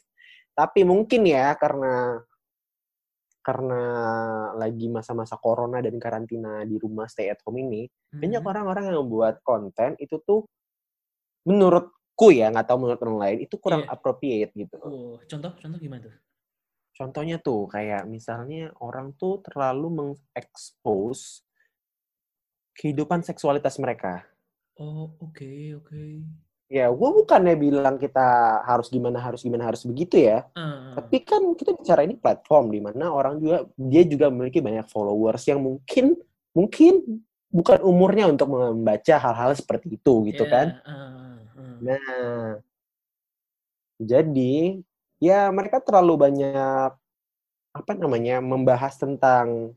Tapi 0.54 0.86
mungkin 0.86 1.26
ya 1.26 1.54
karena 1.58 2.22
karena 3.42 3.82
lagi 4.54 4.86
masa-masa 4.92 5.40
corona 5.40 5.80
dan 5.80 5.96
karantina 5.96 6.62
di 6.68 6.76
rumah 6.76 7.08
stay 7.08 7.32
at 7.32 7.40
home 7.42 7.58
ini, 7.64 7.88
banyak 8.12 8.42
Mhm. 8.44 8.50
orang-orang 8.50 8.84
yang 8.92 8.98
membuat 9.02 9.40
konten 9.42 9.96
itu 9.98 10.20
tuh 10.22 10.44
menurutku 11.48 12.28
ya 12.34 12.50
nggak 12.52 12.66
tahu 12.68 12.78
menurut 12.86 13.00
orang 13.02 13.18
lain 13.18 13.38
itu 13.46 13.56
kurang 13.58 13.82
Iya. 13.86 13.94
appropriate 13.94 14.52
gitu. 14.54 14.76
Oh, 14.82 15.16
contoh, 15.26 15.50
contoh 15.56 15.78
gimana 15.80 16.02
tuh? 16.06 16.14
Contohnya 16.98 17.38
tuh 17.38 17.70
kayak 17.70 18.10
misalnya 18.10 18.74
orang 18.82 19.14
tuh 19.14 19.38
terlalu 19.46 19.86
mengekspos 20.02 21.46
kehidupan 22.74 23.22
seksualitas 23.22 23.78
mereka. 23.78 24.26
Oh, 24.82 25.14
oke, 25.22 25.46
oke. 25.78 26.02
Ya, 26.68 26.90
gue 26.90 27.10
bukannya 27.22 27.54
bilang 27.54 27.96
kita 28.02 28.60
harus 28.66 28.90
gimana 28.90 29.22
harus 29.22 29.40
gimana 29.46 29.70
harus 29.70 29.86
begitu 29.86 30.18
ya. 30.18 30.42
Heeh. 30.58 30.94
Tapi 30.98 31.16
kan 31.22 31.42
kita 31.54 31.70
bicara 31.78 32.02
ini 32.02 32.18
platform 32.18 32.74
di 32.74 32.82
mana 32.82 33.14
orang 33.14 33.38
juga 33.38 33.62
dia 33.78 34.02
juga 34.02 34.26
memiliki 34.34 34.58
banyak 34.58 34.90
followers 34.90 35.46
yang 35.46 35.62
mungkin 35.62 36.18
mungkin 36.50 37.22
bukan 37.48 37.78
umurnya 37.80 38.26
untuk 38.26 38.50
membaca 38.50 39.14
hal-hal 39.22 39.54
seperti 39.54 39.94
itu 39.96 40.14
gitu 40.34 40.44
Iya, 40.44 40.52
kan. 40.52 40.66
heeh, 40.74 41.38
heeh. 41.54 41.76
Nah, 41.78 42.58
Jadi 43.98 44.78
ya 45.18 45.50
mereka 45.50 45.82
terlalu 45.82 46.30
banyak 46.30 46.90
apa 47.74 47.92
namanya 47.94 48.42
membahas 48.42 48.98
tentang 48.98 49.74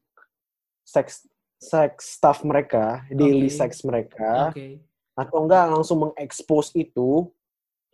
seks 0.82 1.30
seks 1.62 2.18
stuff 2.18 2.42
mereka, 2.42 3.06
daily 3.14 3.46
Oke. 3.46 3.58
sex 3.62 3.86
mereka, 3.86 4.50
Oke. 4.50 4.82
atau 5.14 5.38
enggak 5.46 5.70
langsung 5.70 6.10
mengekspos 6.10 6.74
itu 6.74 7.30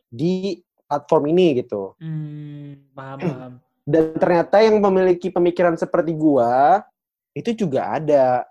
di 0.08 0.64
platform 0.88 1.36
ini 1.36 1.60
gitu. 1.60 1.92
Hmm, 2.00 2.88
paham, 2.96 3.20
paham. 3.20 3.54
Dan 3.92 4.16
ternyata 4.20 4.64
yang 4.64 4.80
memiliki 4.80 5.28
pemikiran 5.32 5.76
seperti 5.76 6.16
gua 6.16 6.84
itu 7.36 7.52
juga 7.52 8.00
ada. 8.00 8.48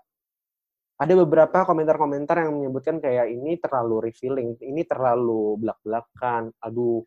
Ada 0.97 1.13
beberapa 1.13 1.61
komentar-komentar 1.61 2.41
yang 2.41 2.57
menyebutkan 2.57 2.97
kayak 2.97 3.29
ini 3.29 3.53
terlalu 3.61 4.09
revealing, 4.09 4.57
ini 4.65 4.81
terlalu 4.81 5.61
belak-belakan, 5.61 6.49
aduh 6.57 7.05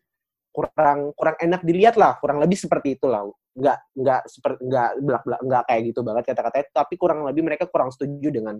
kurang 0.51 1.15
kurang 1.15 1.37
enak 1.39 1.61
dilihat 1.63 1.95
lah, 1.95 2.19
kurang 2.19 2.43
lebih 2.43 2.59
seperti 2.59 2.99
itulah. 2.99 3.25
Nggak 3.55 3.77
nggak 3.95 4.21
seperti 4.27 4.59
nggak 4.67 4.89
belak-belak 5.03 5.41
nggak 5.47 5.63
kayak 5.67 5.81
gitu 5.91 5.99
banget 6.03 6.23
kata-katanya, 6.31 6.65
tapi 6.75 6.93
kurang 6.99 7.19
lebih 7.25 7.43
mereka 7.43 7.65
kurang 7.67 7.89
setuju 7.89 8.29
dengan 8.29 8.55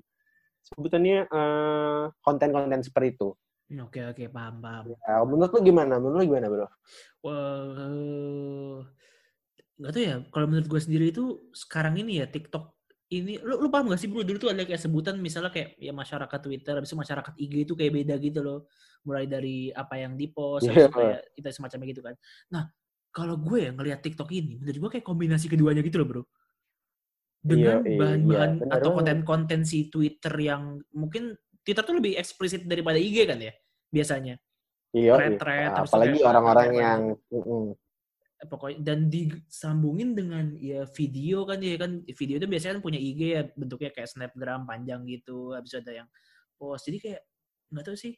sebutannya 0.62 1.18
eh, 1.28 2.04
konten-konten 2.24 2.82
seperti 2.82 3.20
itu. 3.20 3.30
Oke, 3.72 4.04
oke, 4.04 4.28
paham, 4.28 4.60
paham. 4.60 4.84
Ya, 5.00 5.24
menurut 5.24 5.52
lu 5.56 5.60
gimana? 5.64 5.96
Menurut 5.96 6.18
lu 6.20 6.26
gimana, 6.28 6.48
bro? 6.52 6.68
Wah, 7.24 8.84
nggak 9.80 9.92
tahu 9.96 10.04
ya. 10.04 10.16
Kalau 10.28 10.46
menurut 10.52 10.68
gue 10.68 10.82
sendiri 10.84 11.06
itu 11.16 11.40
sekarang 11.56 11.96
ini 11.96 12.20
ya 12.20 12.28
TikTok 12.28 12.81
ini, 13.12 13.36
lu, 13.44 13.60
lu 13.60 13.68
paham 13.68 13.92
gak 13.92 14.00
sih 14.00 14.08
bro? 14.08 14.24
Dulu 14.24 14.40
tuh 14.40 14.50
ada 14.56 14.64
kayak 14.64 14.80
sebutan 14.80 15.20
misalnya 15.20 15.52
kayak 15.52 15.76
ya 15.76 15.92
masyarakat 15.92 16.40
Twitter, 16.40 16.74
habis 16.80 16.90
itu 16.90 16.98
masyarakat 16.98 17.34
IG 17.36 17.54
itu 17.68 17.74
kayak 17.76 17.92
beda 17.92 18.16
gitu 18.24 18.40
loh. 18.40 18.60
Mulai 19.04 19.28
dari 19.28 19.68
apa 19.76 20.00
yang 20.00 20.16
di 20.16 20.32
post, 20.32 20.72
Iya. 20.72 20.88
kayak 20.88 21.20
kita 21.36 21.50
semacamnya 21.52 21.88
gitu 21.92 22.02
kan. 22.02 22.16
Nah, 22.56 22.72
kalau 23.12 23.36
gue 23.36 23.68
ya 23.68 23.72
ngelihat 23.76 24.00
TikTok 24.00 24.32
ini, 24.32 24.64
menurut 24.64 24.80
gue 24.80 24.90
kayak 24.98 25.06
kombinasi 25.06 25.52
keduanya 25.52 25.84
gitu 25.84 26.00
loh 26.00 26.08
bro. 26.08 26.24
Dengan 27.44 27.84
Iya, 27.84 27.90
iya, 27.90 28.00
bahan-bahan 28.00 28.52
benar 28.64 28.76
atau 28.80 28.90
konten-konten 28.96 29.60
si 29.68 29.92
Twitter 29.92 30.32
yang 30.40 30.80
mungkin 30.96 31.36
Twitter 31.68 31.84
tuh 31.84 31.98
lebih 32.00 32.16
eksplisit 32.16 32.64
daripada 32.64 32.96
IG 32.96 33.28
kan 33.28 33.42
ya 33.44 33.52
biasanya. 33.92 34.40
Iya, 34.96 35.20
itu 35.20 35.44
apalagi 35.72 36.20
orang-orang 36.24 36.70
yang 36.76 37.00
gitu. 37.28 37.76
Pokoknya 38.50 38.80
dan 38.82 39.00
disambungin 39.12 40.18
dengan 40.18 40.56
ya 40.58 40.86
video 40.98 41.46
kan 41.46 41.62
ya 41.62 41.78
kan. 41.78 42.02
Video 42.06 42.36
itu 42.42 42.48
biasanya 42.50 42.80
kan 42.80 42.84
punya 42.84 43.00
IG 43.02 43.22
ya 43.22 43.42
bentuknya 43.54 43.92
kayak 43.94 44.10
snapgram 44.10 44.66
panjang 44.66 45.06
gitu 45.06 45.54
habis 45.54 45.74
ada 45.78 45.92
yang 46.04 46.08
post. 46.58 46.90
Jadi 46.90 46.98
kayak 47.02 47.22
nggak 47.72 47.86
tahu 47.88 47.98
sih 47.98 48.14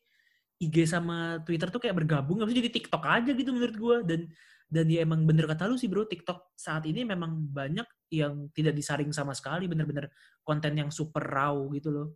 IG 0.64 0.76
sama 0.88 1.44
Twitter 1.44 1.68
tuh 1.68 1.82
kayak 1.82 1.96
bergabung 2.00 2.40
habis 2.40 2.56
jadi 2.56 2.72
TikTok 2.72 3.04
aja 3.04 3.32
gitu 3.36 3.52
menurut 3.52 3.76
gua. 3.76 3.98
Dan 4.04 4.32
dan 4.74 4.90
ya 4.90 5.06
emang 5.06 5.22
bener 5.30 5.46
kata 5.46 5.70
lu 5.70 5.78
sih 5.78 5.86
bro 5.86 6.10
TikTok 6.10 6.58
saat 6.58 6.90
ini 6.90 7.06
memang 7.06 7.46
banyak 7.54 7.86
yang 8.10 8.50
tidak 8.58 8.74
disaring 8.74 9.14
sama 9.14 9.38
sekali 9.38 9.70
bener-bener 9.70 10.10
konten 10.42 10.74
yang 10.74 10.90
super 10.90 11.22
raw 11.22 11.54
gitu 11.70 11.94
loh 11.94 12.08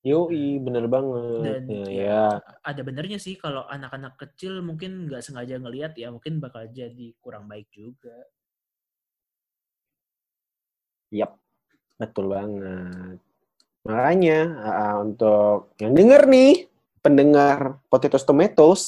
Yoi, 0.00 0.56
bener 0.64 0.88
banget. 0.88 1.44
dan 1.44 1.64
ya, 1.68 1.84
ya, 1.84 1.88
ya. 1.92 2.24
ada 2.64 2.80
benernya 2.80 3.20
sih 3.20 3.36
kalau 3.36 3.68
anak-anak 3.68 4.16
kecil 4.16 4.64
mungkin 4.64 5.04
nggak 5.04 5.20
sengaja 5.20 5.60
ngelihat 5.60 5.92
ya 5.92 6.08
mungkin 6.08 6.40
bakal 6.40 6.64
jadi 6.72 7.12
kurang 7.20 7.44
baik 7.44 7.68
juga 7.68 8.16
Yap, 11.10 11.34
betul 11.98 12.30
banget. 12.30 13.18
Makanya 13.82 14.38
uh, 14.62 14.96
untuk 15.02 15.74
yang 15.82 15.92
denger 15.98 16.22
nih, 16.30 16.70
pendengar 17.02 17.82
Potatoes 17.90 18.22
Tomatoes, 18.22 18.82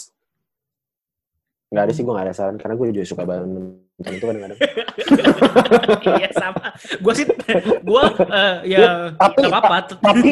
nggak 1.74 1.82
ada 1.88 1.92
sih 1.96 2.06
gue 2.06 2.14
nggak 2.14 2.26
ada 2.30 2.36
saran 2.36 2.60
karena 2.60 2.78
gue 2.78 2.86
juga 2.94 3.06
suka 3.08 3.24
banget 3.26 3.48
nonton 3.50 4.12
itu 4.14 4.24
kadang-kadang. 4.28 4.58
iya 6.20 6.28
sama. 6.32 6.72
Gue 6.98 7.12
sih, 7.12 7.24
gue 7.24 8.02
eh, 8.28 8.54
ya 8.68 9.12
tapi- 9.14 9.38
nggak 9.40 9.52
apa-apa. 9.52 9.76
tapi 10.06 10.30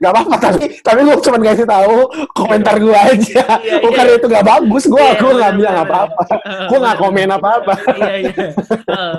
nggak 0.00 0.08
apa-apa 0.08 0.36
tapi 0.40 0.64
tapi 0.80 1.00
gue 1.04 1.16
cuma 1.20 1.36
ngasih 1.36 1.68
tahu 1.68 2.08
komentar 2.32 2.80
gue 2.80 2.96
aja 2.96 3.44
Iya, 3.60 3.76
bukan 3.84 4.04
iya. 4.08 4.16
itu 4.16 4.26
nggak 4.26 4.46
bagus 4.46 4.84
gue 4.88 4.96
Iya, 4.96 5.20
gue 5.20 5.32
nggak 5.36 5.52
bener, 5.52 5.60
bilang 5.60 5.76
apa-apa 5.84 6.22
bener. 6.24 6.64
gue 6.64 6.78
nggak 6.80 6.96
komen 6.96 7.28
apa-apa 7.28 7.72
Iya 7.92 8.14
iya. 8.24 8.46
Eh, 8.88 9.16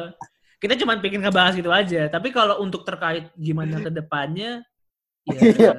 kita 0.58 0.74
cuma 0.82 0.98
pengen 0.98 1.22
ngebahas 1.22 1.54
gitu 1.54 1.70
aja. 1.70 2.10
Tapi 2.10 2.34
kalau 2.34 2.58
untuk 2.58 2.82
terkait 2.82 3.30
gimana 3.38 3.78
ke 3.78 3.94
depannya, 3.94 4.66
Iya. 5.30 5.52
ya 5.54 5.72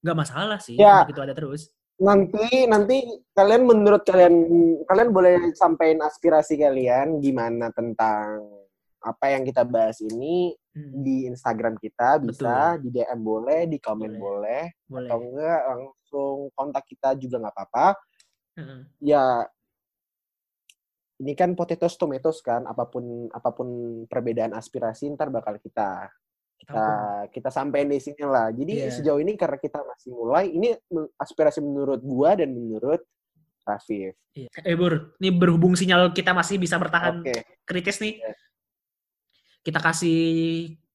nggak 0.00 0.16
masalah 0.16 0.56
sih. 0.56 0.80
Ya. 0.80 1.04
Itu 1.04 1.20
ada 1.20 1.36
terus. 1.36 1.68
Nanti 2.00 2.64
nanti 2.64 2.96
kalian 3.36 3.62
menurut 3.68 4.02
kalian 4.02 4.34
kalian 4.88 5.10
boleh 5.12 5.34
sampaikan 5.52 6.00
aspirasi 6.08 6.56
kalian 6.56 7.20
gimana 7.20 7.68
tentang 7.76 8.40
apa 9.00 9.32
yang 9.32 9.44
kita 9.44 9.64
bahas 9.64 10.00
ini 10.00 10.56
Hmm, 10.70 11.02
di 11.02 11.26
Instagram 11.26 11.74
kita 11.82 12.22
bisa 12.22 12.78
Betul. 12.78 12.94
di 12.94 13.02
DM 13.02 13.20
boleh 13.26 13.66
di 13.66 13.82
komen 13.82 14.14
Boleh. 14.14 14.70
boleh, 14.86 15.02
atau 15.10 15.18
enggak 15.18 15.60
langsung 15.66 16.36
kontak 16.54 16.86
kita 16.86 17.18
juga 17.18 17.42
nggak 17.42 17.54
apa-apa 17.58 17.86
Heeh. 18.54 18.80
ya 19.02 19.50
ini 21.18 21.34
kan 21.34 21.58
potatoes 21.58 21.98
tomatoes 21.98 22.38
kan 22.38 22.70
apa 22.70 22.86
pun 22.86 23.26
apa 23.34 23.50
pun 23.50 23.66
perbedaan 24.06 24.54
aspirasi 24.54 25.10
ntar 25.10 25.26
bakal 25.34 25.58
kita 25.58 26.06
kita 26.60 26.76
Tampung. 26.76 27.32
kita 27.32 27.48
sampein 27.48 27.88
di 27.88 27.96
sini 27.96 28.22
lah 28.22 28.52
jadi 28.52 28.72
Iya. 28.84 28.92
sejauh 28.92 29.18
ini 29.18 29.32
karena 29.34 29.56
kita 29.56 29.80
masih 29.80 30.12
mulai 30.12 30.46
ini 30.46 30.76
aspirasi 31.16 31.58
menurut 31.58 31.98
gua 32.00 32.36
dan 32.36 32.52
menurut 32.52 33.00
Rafif 33.60 34.12
Iya. 34.30 34.48
Eh 34.62 34.76
Bur, 34.76 35.16
ini 35.18 35.28
berhubung 35.32 35.74
sinyal 35.74 36.12
kita 36.12 36.30
masih 36.30 36.54
bisa 36.56 36.76
bertahan 36.76 37.20
oke 37.20 37.34
kritis 37.64 37.98
nih. 37.98 38.20
Iya. 38.20 38.32
Kita 39.60 39.76
kasih 39.76 40.20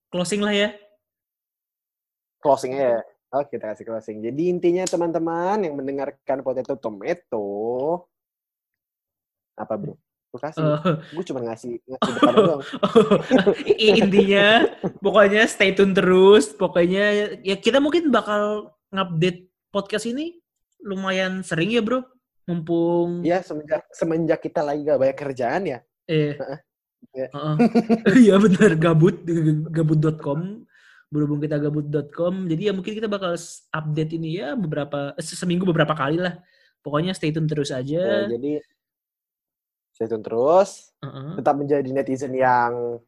closing 0.07 0.41
lah 0.41 0.53
ya. 0.53 0.69
closingnya 2.39 2.85
ya 2.93 3.01
oke 3.33 3.49
kita 3.49 3.73
kasih 3.73 3.85
closing 3.85 4.17
jadi 4.21 4.43
intinya 4.53 4.85
teman-teman 4.85 5.65
yang 5.65 5.73
mendengarkan 5.73 6.45
potato 6.45 6.77
tomato 6.77 7.49
apa 9.55 9.73
bro 9.73 9.97
lu 10.35 10.39
kasih 10.43 10.59
Eh, 10.59 10.95
gue 11.15 11.23
cuma 11.31 11.39
ngasih 11.47 11.79
ngasih 11.79 12.11
depan 12.19 12.33
doang. 12.35 12.61
I- 13.79 13.95
intinya 14.03 14.47
pokoknya 14.99 15.47
stay 15.47 15.71
tune 15.71 15.95
terus. 15.95 16.51
Pokoknya 16.51 17.39
ya 17.39 17.55
kita 17.55 17.79
mungkin 17.79 18.11
bakal 18.11 18.75
ngupdate 18.91 19.47
podcast 19.71 20.05
ini 20.05 20.43
lumayan 20.83 21.39
sering 21.41 21.71
ya 21.71 21.79
bro. 21.79 22.03
Mumpung 22.45 23.25
ya 23.25 23.41
semenjak 23.41 23.89
semenjak 23.89 24.37
kita 24.37 24.61
lagi 24.61 24.85
gak 24.85 24.99
banyak 25.01 25.17
kerjaan 25.17 25.63
ya. 25.65 25.79
Eh. 26.05 26.35
Iya. 27.15 27.27
Heeh. 27.31 27.55
iya 28.27 28.35
benar 28.43 28.75
gabut 28.75 29.23
gabut.com 29.71 30.67
berhubung 31.07 31.39
kita 31.39 31.61
gabut.com 31.61 32.49
jadi 32.49 32.69
ya 32.69 32.73
mungkin 32.75 32.91
kita 32.97 33.07
bakal 33.07 33.37
update 33.71 34.11
ini 34.19 34.41
ya 34.41 34.57
beberapa 34.57 35.15
eh, 35.15 35.23
seminggu 35.23 35.63
beberapa 35.63 35.95
kali 35.95 36.19
lah. 36.19 36.37
Pokoknya 36.85 37.17
stay 37.17 37.33
tune 37.33 37.49
terus 37.49 37.73
Ya, 37.73 37.81
aja 37.81 38.29
jadi 38.29 38.61
stay 39.95 40.11
tune 40.11 40.19
terus 40.19 40.91
Heeh. 40.99 41.39
tetap 41.39 41.55
menjadi 41.55 41.87
netizen 41.87 42.35
yang 42.35 42.99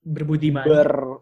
berbudiman 0.00 0.64
ber 0.64 1.20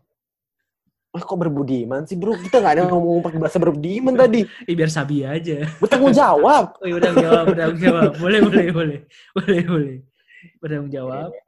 Ah, 1.08 1.24
kok 1.24 1.40
berbudiman 1.40 2.04
sih 2.04 2.20
bro? 2.20 2.36
Kita 2.36 2.60
nggak 2.60 2.74
ada 2.78 2.84
ngomong 2.92 3.24
pakai 3.24 3.40
bahasa 3.40 3.56
berbudiman 3.56 4.12
tadi. 4.12 4.44
Ih, 4.68 4.76
biar 4.76 4.92
sabi 4.92 5.24
aja 5.24 5.64
Bertanggung 5.80 6.12
jawab. 6.12 6.76
Oh, 6.78 6.86
iya, 6.86 6.94
bertanggung 7.00 7.24
jawab, 7.24 7.44
bertanggung 7.48 7.80
jawab. 7.80 8.10
Boleh, 8.20 8.40
boleh, 8.44 8.66
boleh. 8.70 9.00
Boleh, 9.32 9.62
boleh. 9.64 9.96
Bertanggung 10.60 10.92
jawab. 10.92 11.28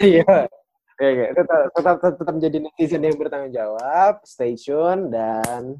Iya. 0.00 0.48
Oke, 0.96 1.04
oke. 1.12 1.26
Tetap, 1.36 1.60
tetap, 1.76 1.94
tetap, 2.00 2.14
tetap 2.16 2.32
menjadi 2.32 2.56
netizen 2.56 3.04
yang 3.04 3.20
bertanggung 3.20 3.52
jawab. 3.52 4.24
Stay 4.24 4.56
tune 4.56 5.12
dan 5.12 5.76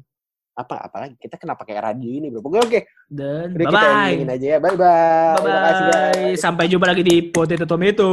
apa 0.51 0.83
apalagi 0.83 1.15
kita 1.15 1.39
kenapa 1.39 1.63
kayak 1.63 1.95
radio 1.95 2.11
ini 2.11 2.27
bro? 2.27 2.43
Oke 2.43 2.59
oke. 2.59 2.79
Dan 3.07 3.55
Udah, 3.55 4.07
endingin 4.07 4.27
bye-bye. 4.27 4.37
aja 4.37 4.47
ya. 4.47 4.57
Bye 4.59 4.75
bye. 4.75 5.35
Guys. 5.39 5.79
Bye-bye. 5.79 6.33
Sampai 6.37 6.65
jumpa 6.67 6.85
lagi 6.91 7.03
di 7.03 7.15
Potato 7.31 7.65
Tomato. 7.65 8.11